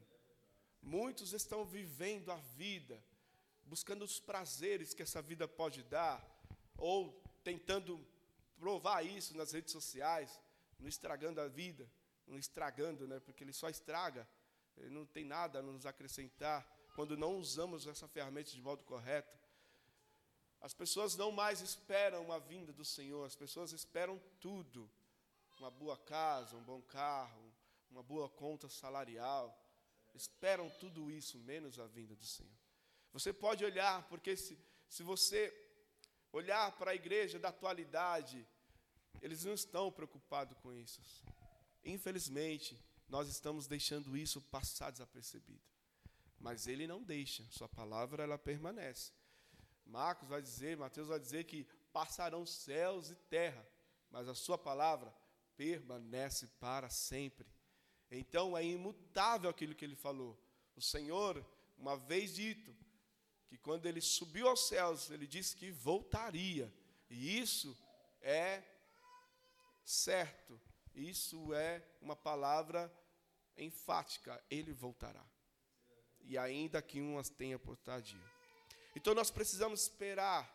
[0.82, 3.02] Muitos estão vivendo a vida,
[3.69, 6.19] buscando os prazeres que essa vida pode dar,
[6.75, 8.03] ou tentando
[8.58, 10.39] provar isso nas redes sociais,
[10.79, 11.88] não estragando a vida,
[12.25, 14.27] não estragando, né, porque ele só estraga,
[14.75, 19.38] ele não tem nada a nos acrescentar quando não usamos essa ferramenta de modo correto.
[20.60, 24.89] As pessoas não mais esperam a vinda do Senhor, as pessoas esperam tudo.
[25.60, 27.53] Uma boa casa, um bom carro,
[27.91, 29.55] uma boa conta salarial.
[30.13, 32.59] Esperam tudo isso, menos a vinda do Senhor.
[33.12, 35.54] Você pode olhar, porque se, se você
[36.32, 38.45] olhar para a igreja da atualidade,
[39.22, 41.02] eles não estão preocupados com isso.
[41.84, 45.67] Infelizmente, nós estamos deixando isso passar desapercebido.
[46.39, 49.12] Mas ele não deixa, sua palavra ela permanece.
[49.86, 53.67] Marcos vai dizer, Mateus vai dizer que passarão céus e terra,
[54.12, 55.13] mas a sua palavra
[55.58, 57.48] permanece para sempre.
[58.12, 60.39] Então é imutável aquilo que ele falou.
[60.76, 61.45] O Senhor,
[61.78, 62.74] uma vez dito,
[63.49, 66.71] que quando ele subiu aos céus, ele disse que voltaria.
[67.09, 67.75] E isso
[68.21, 68.63] é
[69.83, 70.62] certo.
[70.93, 72.93] Isso é uma palavra
[73.57, 75.25] enfática, ele voltará.
[76.21, 78.23] E ainda que umas tenha por tardia.
[78.95, 80.47] Então nós precisamos esperar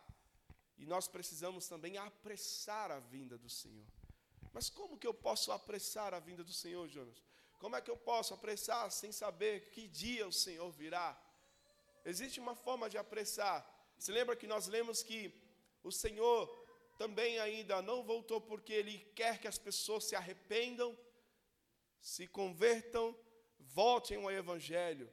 [0.77, 3.85] e nós precisamos também apressar a vinda do Senhor.
[4.53, 7.21] Mas como que eu posso apressar a vinda do Senhor, Jonas?
[7.59, 11.19] Como é que eu posso apressar sem saber que dia o Senhor virá?
[12.05, 13.57] Existe uma forma de apressar.
[13.97, 15.33] Se lembra que nós lemos que
[15.83, 16.47] o Senhor
[16.97, 20.97] também ainda não voltou porque Ele quer que as pessoas se arrependam,
[21.99, 23.17] se convertam,
[23.59, 25.11] voltem ao Evangelho.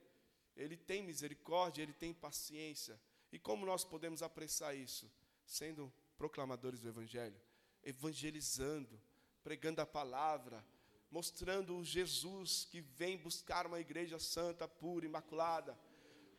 [0.55, 3.01] Ele tem misericórdia, Ele tem paciência.
[3.33, 5.11] E como nós podemos apressar isso?
[5.45, 7.41] Sendo proclamadores do Evangelho,
[7.83, 9.01] evangelizando,
[9.43, 10.65] pregando a palavra,
[11.11, 15.77] mostrando o Jesus que vem buscar uma igreja santa, pura, imaculada.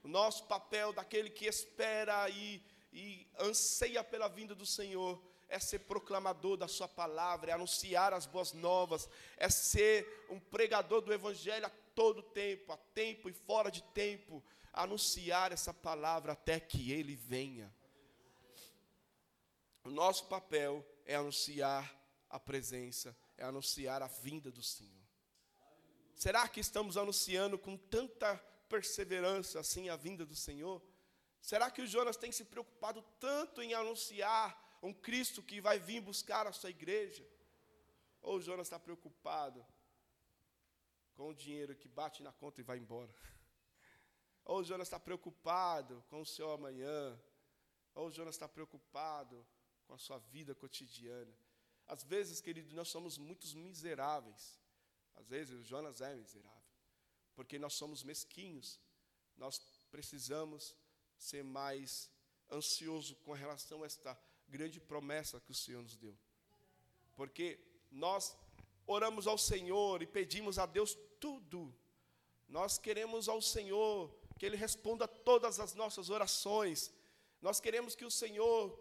[0.04, 2.62] O nosso papel daquele que espera e,
[2.92, 8.26] e anseia pela vinda do Senhor é ser proclamador da Sua palavra, é anunciar as
[8.26, 13.72] boas novas, é ser um pregador do Evangelho a todo tempo, a tempo e fora
[13.72, 17.74] de tempo, anunciar essa palavra até que Ele venha.
[19.86, 21.94] O nosso papel é anunciar
[22.30, 25.04] a presença, é anunciar a vinda do Senhor.
[26.16, 28.42] Será que estamos anunciando com tanta
[28.74, 30.82] perseverança assim a vinda do Senhor?
[31.40, 34.48] Será que o Jonas tem se preocupado tanto em anunciar
[34.82, 37.24] um Cristo que vai vir buscar a sua igreja?
[38.20, 39.64] Ou Jonas está preocupado
[41.14, 43.14] com o dinheiro que bate na conta e vai embora?
[44.44, 47.22] Ou Jonas está preocupado com o seu amanhã?
[47.94, 49.46] Ou Jonas está preocupado
[49.86, 51.38] com a sua vida cotidiana?
[51.86, 54.60] Às vezes, querido, nós somos muito miseráveis.
[55.14, 56.63] Às vezes, o Jonas é miserável.
[57.36, 58.80] Porque nós somos mesquinhos.
[59.38, 59.60] Nós
[59.92, 60.76] precisamos
[61.18, 62.10] ser mais
[62.52, 64.18] ansioso com relação a esta
[64.48, 66.18] grande promessa que o Senhor nos deu.
[67.16, 67.60] Porque
[67.92, 68.36] nós
[68.86, 71.74] oramos ao Senhor e pedimos a Deus tudo.
[72.48, 76.92] Nós queremos ao Senhor que Ele responda todas as nossas orações.
[77.42, 78.78] Nós queremos que o Senhor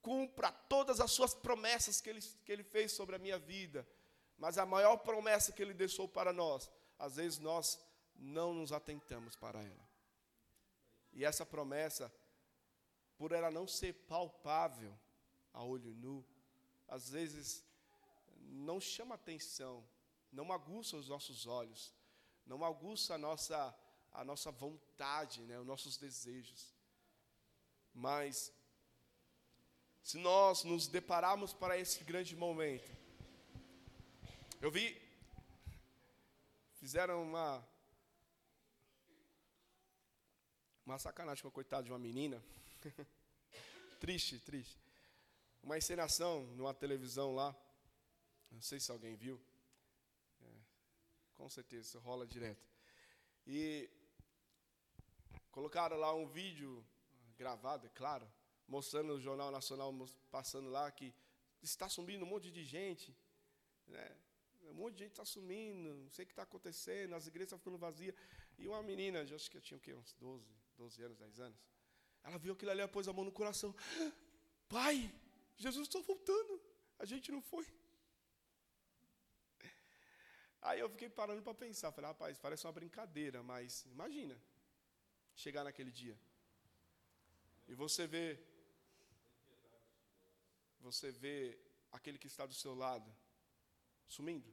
[0.00, 3.86] cumpra todas as suas promessas que ele, que ele fez sobre a minha vida.
[4.38, 7.78] Mas a maior promessa que Ele deixou para nós, às vezes nós
[8.18, 9.88] não nos atentamos para ela.
[11.12, 12.12] E essa promessa,
[13.16, 14.98] por ela não ser palpável
[15.52, 16.24] a olho nu,
[16.86, 17.64] às vezes
[18.40, 19.84] não chama atenção,
[20.32, 21.94] não aguça os nossos olhos,
[22.46, 23.74] não aguça a nossa,
[24.12, 26.74] a nossa vontade, né, os nossos desejos.
[27.92, 28.52] Mas,
[30.02, 32.90] se nós nos depararmos para esse grande momento,
[34.60, 35.00] eu vi,
[36.74, 37.66] fizeram uma,
[40.88, 42.42] uma sacanagem com a coitada de uma menina.
[44.00, 44.80] triste, triste.
[45.62, 47.54] Uma encenação numa televisão lá.
[48.50, 49.38] Não sei se alguém viu.
[50.40, 50.46] É,
[51.34, 52.66] com certeza, isso rola direto.
[53.46, 53.90] E
[55.50, 56.82] colocaram lá um vídeo
[57.36, 58.26] gravado, é claro,
[58.66, 59.94] mostrando no Jornal Nacional,
[60.30, 61.14] passando lá, que
[61.60, 63.14] está sumindo um monte de gente.
[63.86, 64.16] Né?
[64.70, 67.58] Um monte de gente está sumindo, não sei o que está acontecendo, as igrejas estão
[67.58, 68.14] ficando vazias.
[68.56, 71.58] E uma menina, acho que eu tinha o quê, uns 12, 12 anos, 10 anos,
[72.22, 73.74] ela viu aquilo ali, ela pôs a mão no coração.
[74.68, 74.96] Pai,
[75.56, 76.60] Jesus está voltando.
[76.98, 77.66] A gente não foi.
[80.60, 81.92] Aí eu fiquei parando para pensar.
[81.92, 84.36] Falei, rapaz, parece uma brincadeira, mas imagina
[85.34, 86.18] chegar naquele dia.
[87.68, 88.40] E você vê,
[90.80, 91.58] você vê
[91.92, 93.10] aquele que está do seu lado
[94.06, 94.52] sumindo,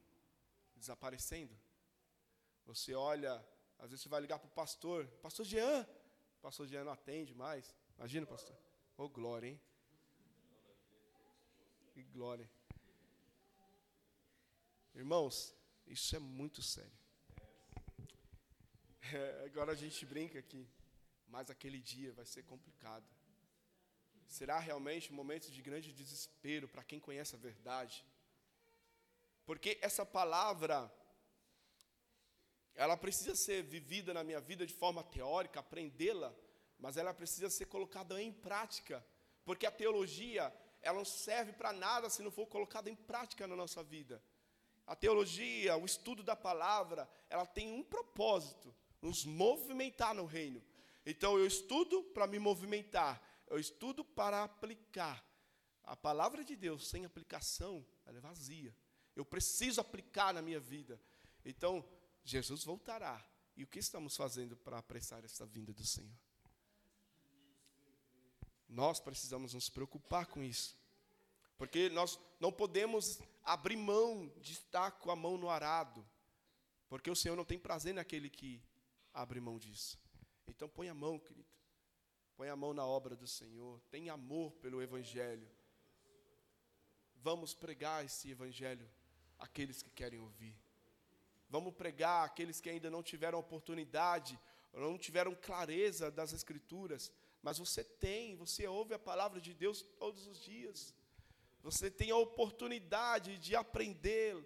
[0.76, 1.54] desaparecendo.
[2.66, 3.32] Você olha,
[3.78, 5.86] às vezes você vai ligar para o pastor, pastor Jean,
[6.38, 7.74] o pastor Jean não atende mais.
[7.98, 8.56] Imagina, pastor.
[8.96, 9.60] Ô oh, glória, hein?
[11.92, 12.48] Que glória.
[14.94, 15.54] Irmãos,
[15.86, 16.98] isso é muito sério.
[19.12, 20.68] É, agora a gente brinca aqui,
[21.28, 23.06] mas aquele dia vai ser complicado.
[24.26, 28.04] Será realmente um momento de grande desespero para quem conhece a verdade.
[29.44, 30.92] Porque essa palavra,
[32.76, 36.32] ela precisa ser vivida na minha vida de forma teórica, aprendê-la,
[36.78, 39.04] mas ela precisa ser colocada em prática.
[39.44, 43.56] Porque a teologia, ela não serve para nada se não for colocada em prática na
[43.56, 44.22] nossa vida.
[44.86, 50.62] A teologia, o estudo da palavra, ela tem um propósito: nos movimentar no reino.
[51.04, 55.24] Então eu estudo para me movimentar, eu estudo para aplicar.
[55.82, 58.76] A palavra de Deus sem aplicação, ela é vazia.
[59.14, 61.00] Eu preciso aplicar na minha vida.
[61.44, 61.84] Então,
[62.26, 63.24] Jesus voltará.
[63.56, 66.12] E o que estamos fazendo para apressar essa vinda do Senhor?
[68.68, 70.76] Nós precisamos nos preocupar com isso.
[71.56, 76.04] Porque nós não podemos abrir mão de estar com a mão no arado.
[76.88, 78.60] Porque o Senhor não tem prazer naquele que
[79.14, 79.98] abre mão disso.
[80.46, 81.48] Então põe a mão, querido.
[82.36, 83.80] Põe a mão na obra do Senhor.
[83.90, 85.48] Tenha amor pelo Evangelho.
[87.22, 88.86] Vamos pregar esse Evangelho
[89.38, 90.65] àqueles que querem ouvir.
[91.48, 94.38] Vamos pregar àqueles que ainda não tiveram oportunidade,
[94.72, 97.12] não tiveram clareza das Escrituras.
[97.42, 100.94] Mas você tem, você ouve a palavra de Deus todos os dias.
[101.62, 104.36] Você tem a oportunidade de aprender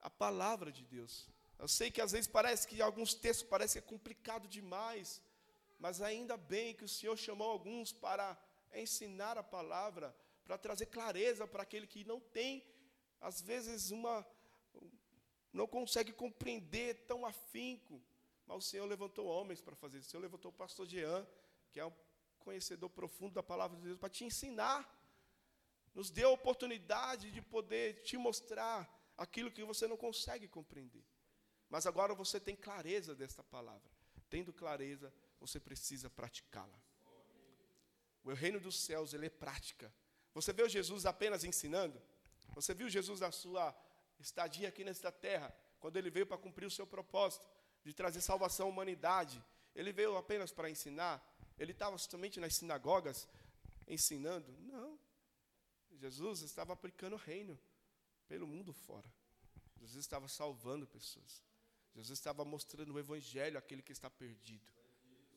[0.00, 1.28] a palavra de Deus.
[1.58, 5.22] Eu sei que às vezes parece que alguns textos parecem complicado demais,
[5.78, 8.36] mas ainda bem que o Senhor chamou alguns para
[8.74, 12.66] ensinar a palavra, para trazer clareza para aquele que não tem,
[13.20, 14.26] às vezes, uma.
[15.52, 18.02] Não consegue compreender tão afinco.
[18.46, 20.08] Mas o Senhor levantou homens para fazer isso.
[20.08, 21.26] O Senhor levantou o pastor Jean,
[21.70, 21.92] que é um
[22.38, 24.98] conhecedor profundo da palavra de Deus, para te ensinar
[25.94, 31.04] nos deu a oportunidade de poder te mostrar aquilo que você não consegue compreender.
[31.68, 33.90] Mas agora você tem clareza desta palavra.
[34.30, 36.80] Tendo clareza, você precisa praticá-la.
[38.24, 39.92] O reino dos céus, ele é prática.
[40.34, 42.00] Você viu Jesus apenas ensinando?
[42.54, 43.74] Você viu Jesus na sua
[44.22, 47.46] estadia aqui nesta terra, quando ele veio para cumprir o seu propósito
[47.84, 49.42] de trazer salvação à humanidade?
[49.74, 51.22] Ele veio apenas para ensinar?
[51.58, 53.28] Ele estava somente nas sinagogas
[53.86, 54.52] ensinando?
[54.60, 54.98] Não.
[55.92, 57.58] Jesus estava aplicando o reino
[58.26, 59.10] pelo mundo fora.
[59.78, 61.42] Jesus estava salvando pessoas.
[61.94, 64.66] Jesus estava mostrando o evangelho àquele que está perdido.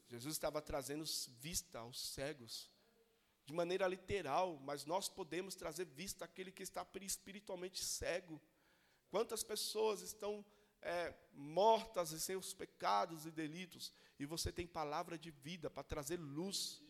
[0.07, 1.03] Jesus estava trazendo
[1.39, 2.69] vista aos cegos,
[3.45, 8.41] de maneira literal, mas nós podemos trazer vista àquele que está espiritualmente cego.
[9.09, 10.43] Quantas pessoas estão
[10.81, 16.17] é, mortas em seus pecados e delitos, e você tem palavra de vida para trazer
[16.17, 16.83] luz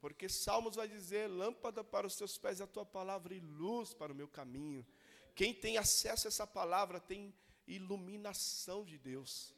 [0.00, 3.92] porque Salmos vai dizer: lâmpada para os teus pés é a tua palavra e luz
[3.92, 4.86] para o meu caminho.
[5.34, 7.34] Quem tem acesso a essa palavra tem
[7.66, 9.54] iluminação de Deus.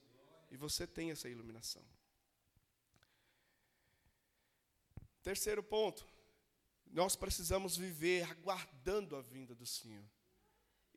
[0.51, 1.85] E você tem essa iluminação.
[5.23, 6.05] Terceiro ponto,
[6.87, 10.05] nós precisamos viver aguardando a vinda do Senhor.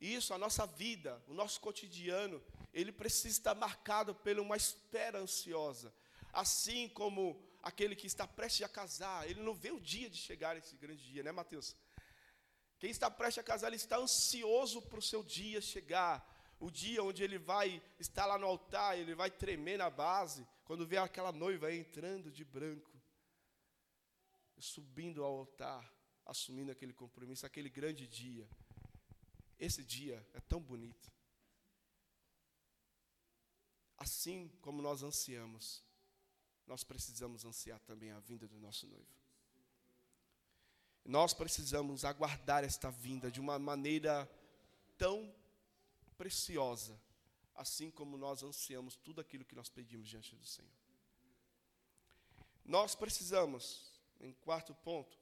[0.04, 2.42] Isso, a nossa vida, o nosso cotidiano,
[2.74, 5.94] ele precisa estar marcado por uma espera ansiosa.
[6.30, 10.58] Assim como aquele que está prestes a casar, ele não vê o dia de chegar
[10.58, 11.74] esse grande dia, né, Mateus?
[12.78, 16.16] Quem está prestes a casar, ele está ansioso para o seu dia chegar,
[16.60, 20.86] o dia onde ele vai estar lá no altar, ele vai tremer na base, quando
[20.86, 22.92] vê aquela noiva entrando de branco,
[24.58, 25.90] subindo ao altar,
[26.26, 28.46] assumindo aquele compromisso, aquele grande dia.
[29.58, 31.12] Esse dia é tão bonito.
[33.96, 35.84] Assim como nós ansiamos
[36.66, 39.08] nós precisamos ansiar também a vinda do nosso noivo.
[41.04, 44.28] Nós precisamos aguardar esta vinda de uma maneira
[44.96, 45.34] tão
[46.16, 46.98] preciosa,
[47.54, 50.70] assim como nós ansiamos tudo aquilo que nós pedimos diante do Senhor.
[52.64, 55.18] Nós precisamos, em quarto ponto,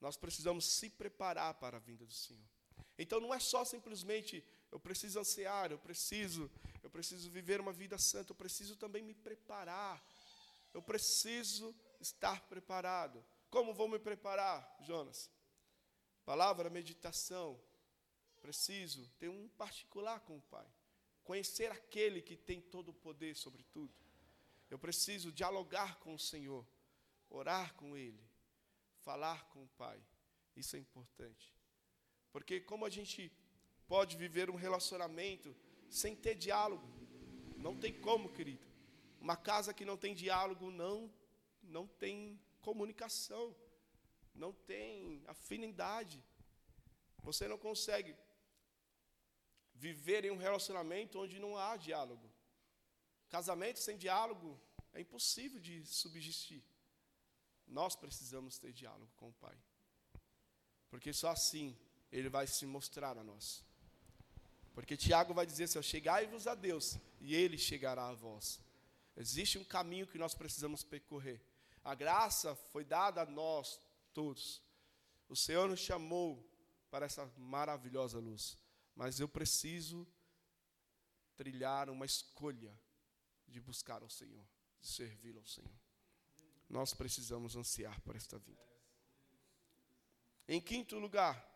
[0.00, 2.53] nós precisamos se preparar para a vinda do Senhor.
[2.98, 6.50] Então não é só simplesmente eu preciso ansiar, eu preciso,
[6.82, 10.02] eu preciso viver uma vida santa, eu preciso também me preparar.
[10.72, 13.24] Eu preciso estar preparado.
[13.48, 15.30] Como vou me preparar, Jonas?
[16.24, 17.60] Palavra, meditação.
[18.42, 20.66] Preciso ter um particular com o Pai.
[21.22, 23.94] Conhecer aquele que tem todo o poder sobre tudo.
[24.68, 26.66] Eu preciso dialogar com o Senhor,
[27.30, 28.22] orar com Ele,
[28.98, 30.02] falar com o Pai.
[30.56, 31.54] Isso é importante.
[32.34, 33.20] Porque como a gente
[33.86, 35.54] pode viver um relacionamento
[35.88, 36.84] sem ter diálogo?
[37.56, 38.66] Não tem como, querido.
[39.20, 40.96] Uma casa que não tem diálogo não
[41.62, 43.44] não tem comunicação,
[44.34, 46.18] não tem afinidade.
[47.22, 48.16] Você não consegue
[49.86, 52.28] viver em um relacionamento onde não há diálogo.
[53.28, 54.60] Casamento sem diálogo
[54.92, 56.64] é impossível de subsistir.
[57.64, 59.56] Nós precisamos ter diálogo com o Pai.
[60.90, 61.78] Porque só assim
[62.14, 63.64] ele vai se mostrar a nós.
[64.72, 68.60] Porque Tiago vai dizer assim: chegai-vos a Deus, e ele chegará a vós.
[69.16, 71.40] Existe um caminho que nós precisamos percorrer.
[71.82, 73.80] A graça foi dada a nós
[74.12, 74.62] todos.
[75.28, 76.48] O Senhor nos chamou
[76.88, 78.56] para essa maravilhosa luz.
[78.94, 80.06] Mas eu preciso
[81.36, 82.72] trilhar uma escolha
[83.48, 84.44] de buscar ao Senhor,
[84.80, 85.74] de servir ao Senhor.
[86.68, 88.62] Nós precisamos ansiar por esta vida.
[90.46, 91.53] Em quinto lugar,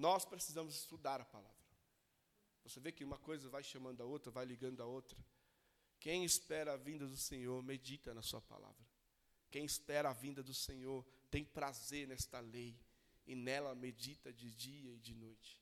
[0.00, 1.60] nós precisamos estudar a palavra.
[2.64, 5.18] Você vê que uma coisa vai chamando a outra, vai ligando a outra.
[5.98, 8.86] Quem espera a vinda do Senhor, medita na Sua palavra.
[9.50, 12.74] Quem espera a vinda do Senhor, tem prazer nesta lei,
[13.26, 15.60] e nela medita de dia e de noite.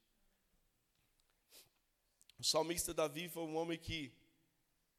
[2.39, 4.13] O salmista Davi foi um homem que,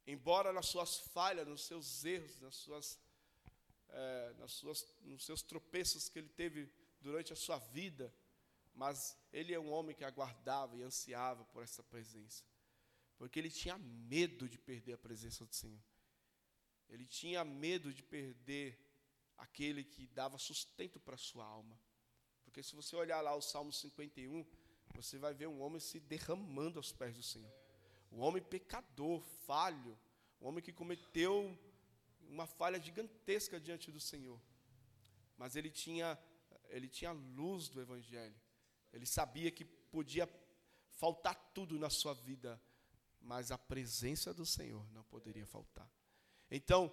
[0.05, 2.99] embora nas suas falhas, nos seus erros, nas suas,
[3.87, 6.69] é, nas suas, nos seus tropeços que ele teve
[6.99, 8.13] durante a sua vida,
[8.79, 12.45] mas ele é um homem que aguardava e ansiava por essa presença,
[13.17, 15.83] porque ele tinha medo de perder a presença do Senhor.
[16.87, 18.79] Ele tinha medo de perder
[19.37, 21.77] aquele que dava sustento para a sua alma.
[22.45, 24.45] Porque se você olhar lá o Salmo 51,
[24.95, 27.53] você vai ver um homem se derramando aos pés do Senhor.
[28.09, 29.99] Um homem pecador, falho,
[30.39, 31.33] um homem que cometeu
[32.21, 34.41] uma falha gigantesca diante do Senhor.
[35.37, 36.17] Mas ele tinha,
[36.69, 38.39] ele tinha a luz do Evangelho.
[38.91, 40.27] Ele sabia que podia
[40.91, 42.61] faltar tudo na sua vida,
[43.21, 45.89] mas a presença do Senhor não poderia faltar.
[46.49, 46.91] Então,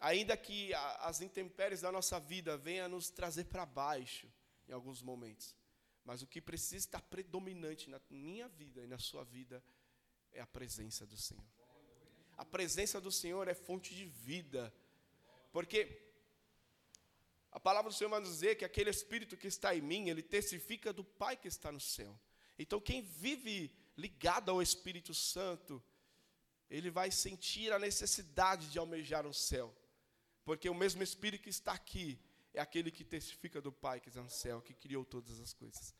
[0.00, 4.30] ainda que as intempéries da nossa vida venham nos trazer para baixo
[4.68, 5.56] em alguns momentos,
[6.04, 9.62] mas o que precisa estar predominante na minha vida e na sua vida
[10.32, 11.44] é a presença do Senhor.
[12.36, 14.72] A presença do Senhor é fonte de vida.
[15.52, 16.07] Porque
[17.58, 20.92] a palavra do Senhor vai dizer que aquele Espírito que está em mim, ele testifica
[20.92, 22.16] do Pai que está no céu.
[22.56, 25.82] Então, quem vive ligado ao Espírito Santo,
[26.70, 29.76] ele vai sentir a necessidade de almejar o céu.
[30.44, 32.16] Porque o mesmo Espírito que está aqui
[32.54, 35.92] é aquele que testifica do Pai que está no céu, que criou todas as coisas.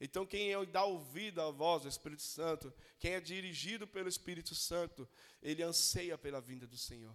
[0.00, 4.54] Então, quem é, dá ouvido à voz do Espírito Santo, quem é dirigido pelo Espírito
[4.54, 5.06] Santo,
[5.42, 7.14] ele anseia pela vinda do Senhor.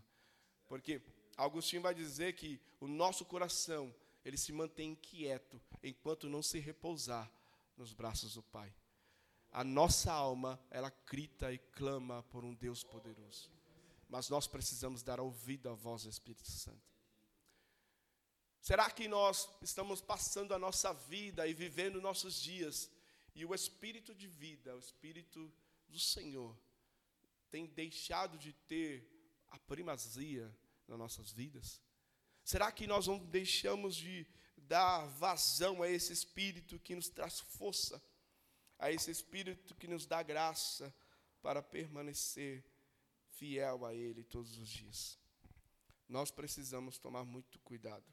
[0.68, 1.02] Porque
[1.38, 3.94] Agostinho vai dizer que o nosso coração,
[4.26, 7.32] ele se mantém inquieto enquanto não se repousar
[7.78, 8.74] nos braços do Pai.
[9.52, 13.52] A nossa alma, ela grita e clama por um Deus poderoso.
[14.10, 16.98] Mas nós precisamos dar ouvido à voz do Espírito Santo.
[18.60, 22.90] Será que nós estamos passando a nossa vida e vivendo nossos dias
[23.34, 25.54] e o espírito de vida, o espírito
[25.88, 26.58] do Senhor,
[27.50, 29.08] tem deixado de ter
[29.50, 30.54] a primazia
[30.88, 31.82] nas nossas vidas?
[32.44, 34.26] Será que nós não deixamos de
[34.58, 38.02] dar vazão a esse espírito que nos traz força,
[38.80, 40.94] a esse espírito que nos dá graça
[41.42, 42.64] para permanecer
[43.32, 45.20] fiel a Ele todos os dias?
[46.08, 48.06] Nós precisamos tomar muito cuidado.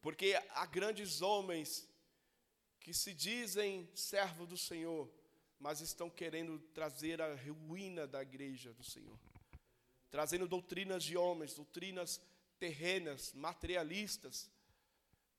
[0.00, 1.86] Porque há grandes homens
[2.80, 5.12] que se dizem servo do Senhor,
[5.58, 9.18] mas estão querendo trazer a ruína da igreja do Senhor.
[10.10, 12.20] Trazendo doutrinas de homens, doutrinas
[12.58, 14.50] terrenas, materialistas.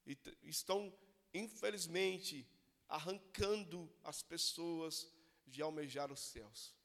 [0.06, 0.94] E estão,
[1.34, 2.48] infelizmente,
[2.88, 5.12] arrancando as pessoas
[5.46, 6.76] de almejar os céus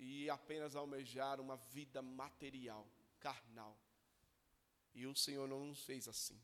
[0.00, 2.90] e apenas almejar uma vida material,
[3.20, 3.78] carnal.
[4.94, 6.40] E o Senhor não nos fez assim.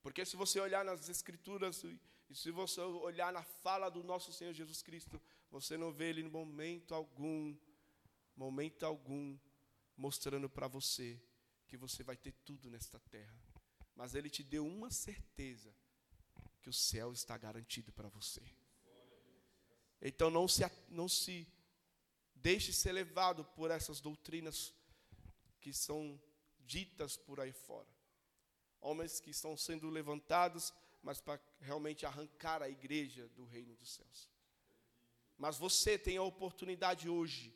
[0.00, 4.52] Porque se você olhar nas Escrituras, e se você olhar na fala do nosso Senhor
[4.52, 5.20] Jesus Cristo,
[5.50, 7.56] você não vê ele em momento algum,
[8.36, 9.38] momento algum,
[9.96, 11.20] mostrando para você
[11.66, 13.36] que você vai ter tudo nesta terra.
[13.94, 15.74] Mas ele te deu uma certeza:
[16.62, 18.42] que o céu está garantido para você.
[20.00, 21.46] Então não se, não se
[22.34, 24.74] deixe ser levado por essas doutrinas
[25.60, 26.20] que são
[26.60, 27.88] ditas por aí fora.
[28.80, 30.72] Homens que estão sendo levantados,
[31.02, 34.28] mas para realmente arrancar a igreja do reino dos céus.
[35.38, 37.54] Mas você tem a oportunidade hoje,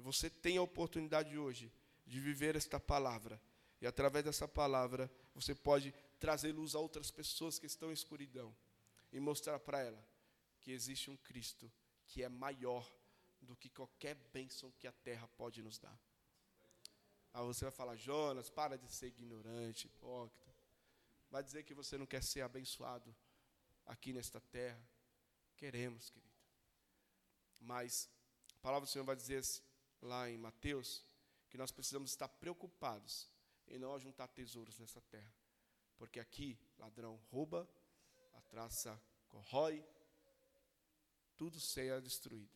[0.00, 1.72] você tem a oportunidade hoje
[2.06, 3.40] de viver esta palavra.
[3.80, 8.54] E através dessa palavra, você pode trazer luz a outras pessoas que estão em escuridão
[9.12, 10.06] e mostrar para ela
[10.60, 11.70] que existe um Cristo
[12.06, 12.90] que é maior
[13.40, 15.98] do que qualquer bênção que a terra pode nos dar.
[17.32, 20.54] Aí você vai falar, Jonas, para de ser ignorante, hipócrita.
[21.30, 23.14] Vai dizer que você não quer ser abençoado
[23.84, 24.80] aqui nesta terra.
[25.56, 26.34] Queremos, querido.
[27.60, 28.08] Mas
[28.54, 29.42] a palavra do Senhor vai dizer
[30.00, 31.04] lá em Mateus
[31.48, 33.30] que nós precisamos estar preocupados
[33.68, 35.32] em não ajuntar tesouros nessa terra.
[35.96, 37.68] Porque aqui ladrão rouba,
[38.34, 39.84] a traça corrói,
[41.36, 42.54] tudo será destruído.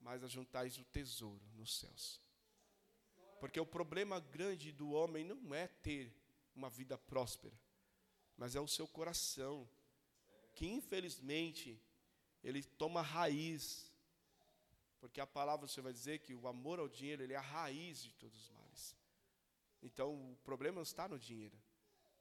[0.00, 2.20] Mas ajuntais o tesouro nos céus.
[3.38, 6.14] Porque o problema grande do homem não é ter
[6.54, 7.58] uma vida próspera,
[8.36, 9.68] mas é o seu coração,
[10.54, 11.80] que infelizmente
[12.42, 13.89] ele toma raiz.
[15.00, 18.02] Porque a palavra você vai dizer que o amor ao dinheiro ele é a raiz
[18.02, 18.96] de todos os males.
[19.82, 21.58] Então o problema não está no dinheiro.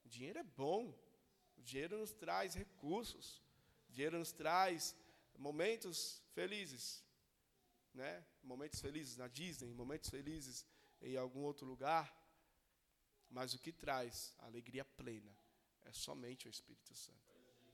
[0.05, 0.97] O dinheiro é bom.
[1.57, 3.43] O dinheiro nos traz recursos.
[3.89, 4.95] O dinheiro nos traz
[5.37, 7.03] momentos felizes,
[7.93, 8.25] né?
[8.41, 10.65] Momentos felizes na Disney, momentos felizes
[11.01, 12.15] em algum outro lugar.
[13.29, 15.35] Mas o que traz a alegria plena
[15.83, 17.19] é somente o Espírito Santo.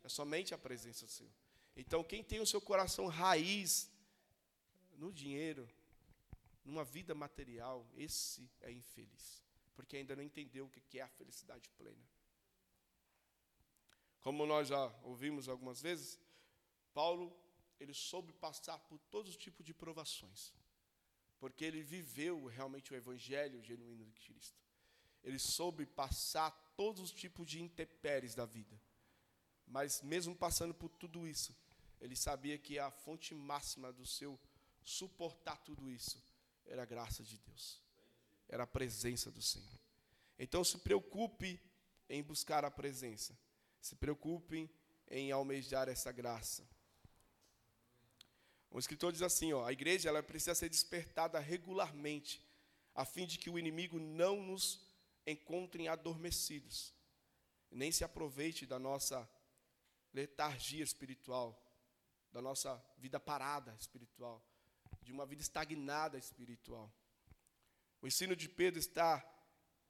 [0.04, 1.34] É somente a presença do Senhor.
[1.76, 3.90] Então, quem tem o seu coração raiz
[4.98, 5.70] no dinheiro,
[6.64, 9.44] numa vida material, esse é infeliz,
[9.76, 12.04] porque ainda não entendeu o que é a felicidade plena.
[14.22, 16.20] Como nós já ouvimos algumas vezes,
[16.94, 17.32] Paulo
[17.80, 20.54] ele soube passar por todos os tipos de provações,
[21.40, 24.60] porque ele viveu realmente o evangelho genuíno de Cristo.
[25.24, 28.80] Ele soube passar todos os tipos de intempéries da vida.
[29.68, 31.56] Mas mesmo passando por tudo isso,
[32.00, 34.40] ele sabia que a fonte máxima do seu
[34.86, 36.22] suportar tudo isso
[36.66, 37.82] era a graça de Deus,
[38.48, 39.80] era a presença do Senhor.
[40.38, 41.60] Então se preocupe
[42.08, 43.38] em buscar a presença,
[43.82, 44.70] se preocupe
[45.10, 46.64] em almejar essa graça.
[48.70, 52.42] O escritor diz assim: ó, a igreja ela precisa ser despertada regularmente,
[52.94, 54.80] a fim de que o inimigo não nos
[55.26, 56.94] encontre adormecidos,
[57.72, 59.28] nem se aproveite da nossa
[60.14, 61.60] letargia espiritual,
[62.32, 64.46] da nossa vida parada espiritual,
[65.06, 66.92] de uma vida estagnada espiritual.
[68.02, 69.24] O ensino de Pedro está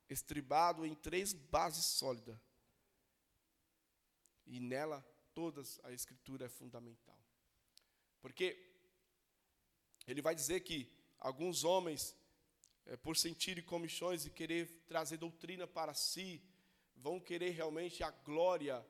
[0.09, 2.38] estribado em três bases sólidas.
[4.45, 5.01] E nela
[5.34, 7.18] todas a escritura é fundamental.
[8.22, 8.61] Porque
[10.05, 12.16] ele vai dizer que alguns homens,
[12.86, 16.43] é, por sentirem comichões e querer trazer doutrina para si,
[16.93, 18.86] vão querer realmente a glória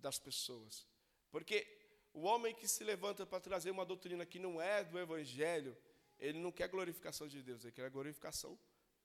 [0.00, 0.86] das pessoas.
[1.30, 1.77] Porque
[2.18, 5.76] o homem que se levanta para trazer uma doutrina que não é do Evangelho,
[6.18, 8.58] ele não quer glorificação de Deus, ele quer glorificação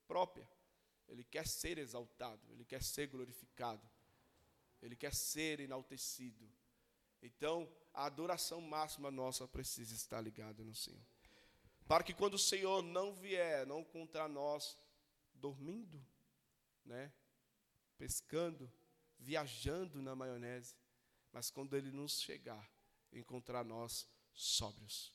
[0.08, 0.50] própria.
[1.08, 3.88] Ele quer ser exaltado, ele quer ser glorificado,
[4.82, 6.50] ele quer ser enaltecido.
[7.22, 11.06] Então, a adoração máxima nossa precisa estar ligada no Senhor.
[11.86, 14.76] Para que quando o Senhor não vier, não contra nós,
[15.36, 16.04] dormindo,
[16.84, 17.14] né,
[17.96, 18.72] pescando,
[19.20, 20.76] viajando na maionese,
[21.32, 22.73] mas quando ele nos chegar,
[23.14, 25.14] encontrar nós sóbrios,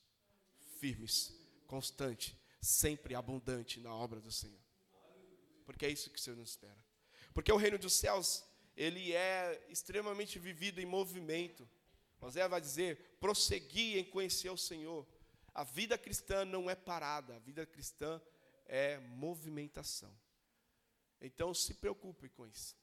[0.79, 1.33] firmes,
[1.67, 4.59] constante, sempre abundante na obra do Senhor.
[5.65, 6.83] Porque é isso que o Senhor nos espera.
[7.33, 8.43] Porque o reino dos céus,
[8.75, 11.69] ele é extremamente vivido em movimento.
[12.21, 15.07] José vai dizer: prosseguir em conhecer o Senhor.
[15.53, 18.21] A vida cristã não é parada, a vida cristã
[18.65, 20.13] é movimentação.
[21.21, 22.75] Então se preocupe com isso.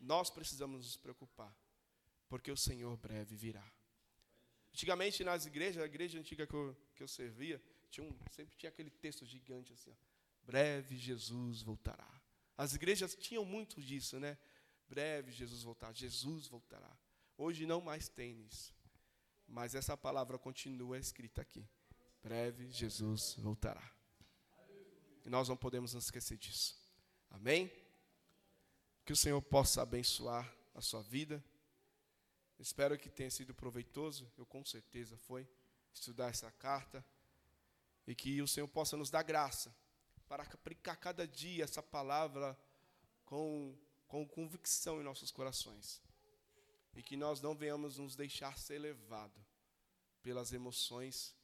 [0.00, 1.54] Nós precisamos nos preocupar,
[2.28, 3.77] porque o Senhor breve virá.
[4.72, 8.68] Antigamente nas igrejas, a igreja antiga que eu, que eu servia, tinha um, sempre tinha
[8.70, 9.94] aquele texto gigante assim, ó,
[10.44, 12.08] breve Jesus voltará.
[12.56, 14.36] As igrejas tinham muito disso, né?
[14.88, 16.96] Breve Jesus voltará, Jesus voltará.
[17.36, 18.74] Hoje não mais tem isso.
[19.46, 21.64] Mas essa palavra continua escrita aqui.
[22.22, 23.92] Breve Jesus voltará.
[25.24, 26.76] E nós não podemos nos esquecer disso.
[27.30, 27.70] Amém?
[29.04, 31.42] Que o Senhor possa abençoar a sua vida
[32.58, 35.48] Espero que tenha sido proveitoso, eu com certeza foi,
[35.92, 37.04] estudar essa carta,
[38.06, 39.74] e que o Senhor possa nos dar graça
[40.26, 42.58] para aplicar cada dia essa palavra
[43.24, 43.76] com,
[44.08, 46.02] com convicção em nossos corações.
[46.94, 49.40] E que nós não venhamos nos deixar ser levado
[50.22, 51.34] pelas emoções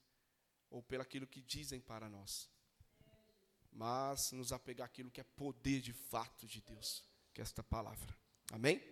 [0.69, 2.51] ou pelo aquilo que dizem para nós,
[3.71, 8.17] mas nos apegar àquilo que é poder de fato de Deus, que é esta palavra.
[8.51, 8.83] Amém?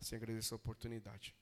[0.00, 1.34] Sem agradecer a oportunidade.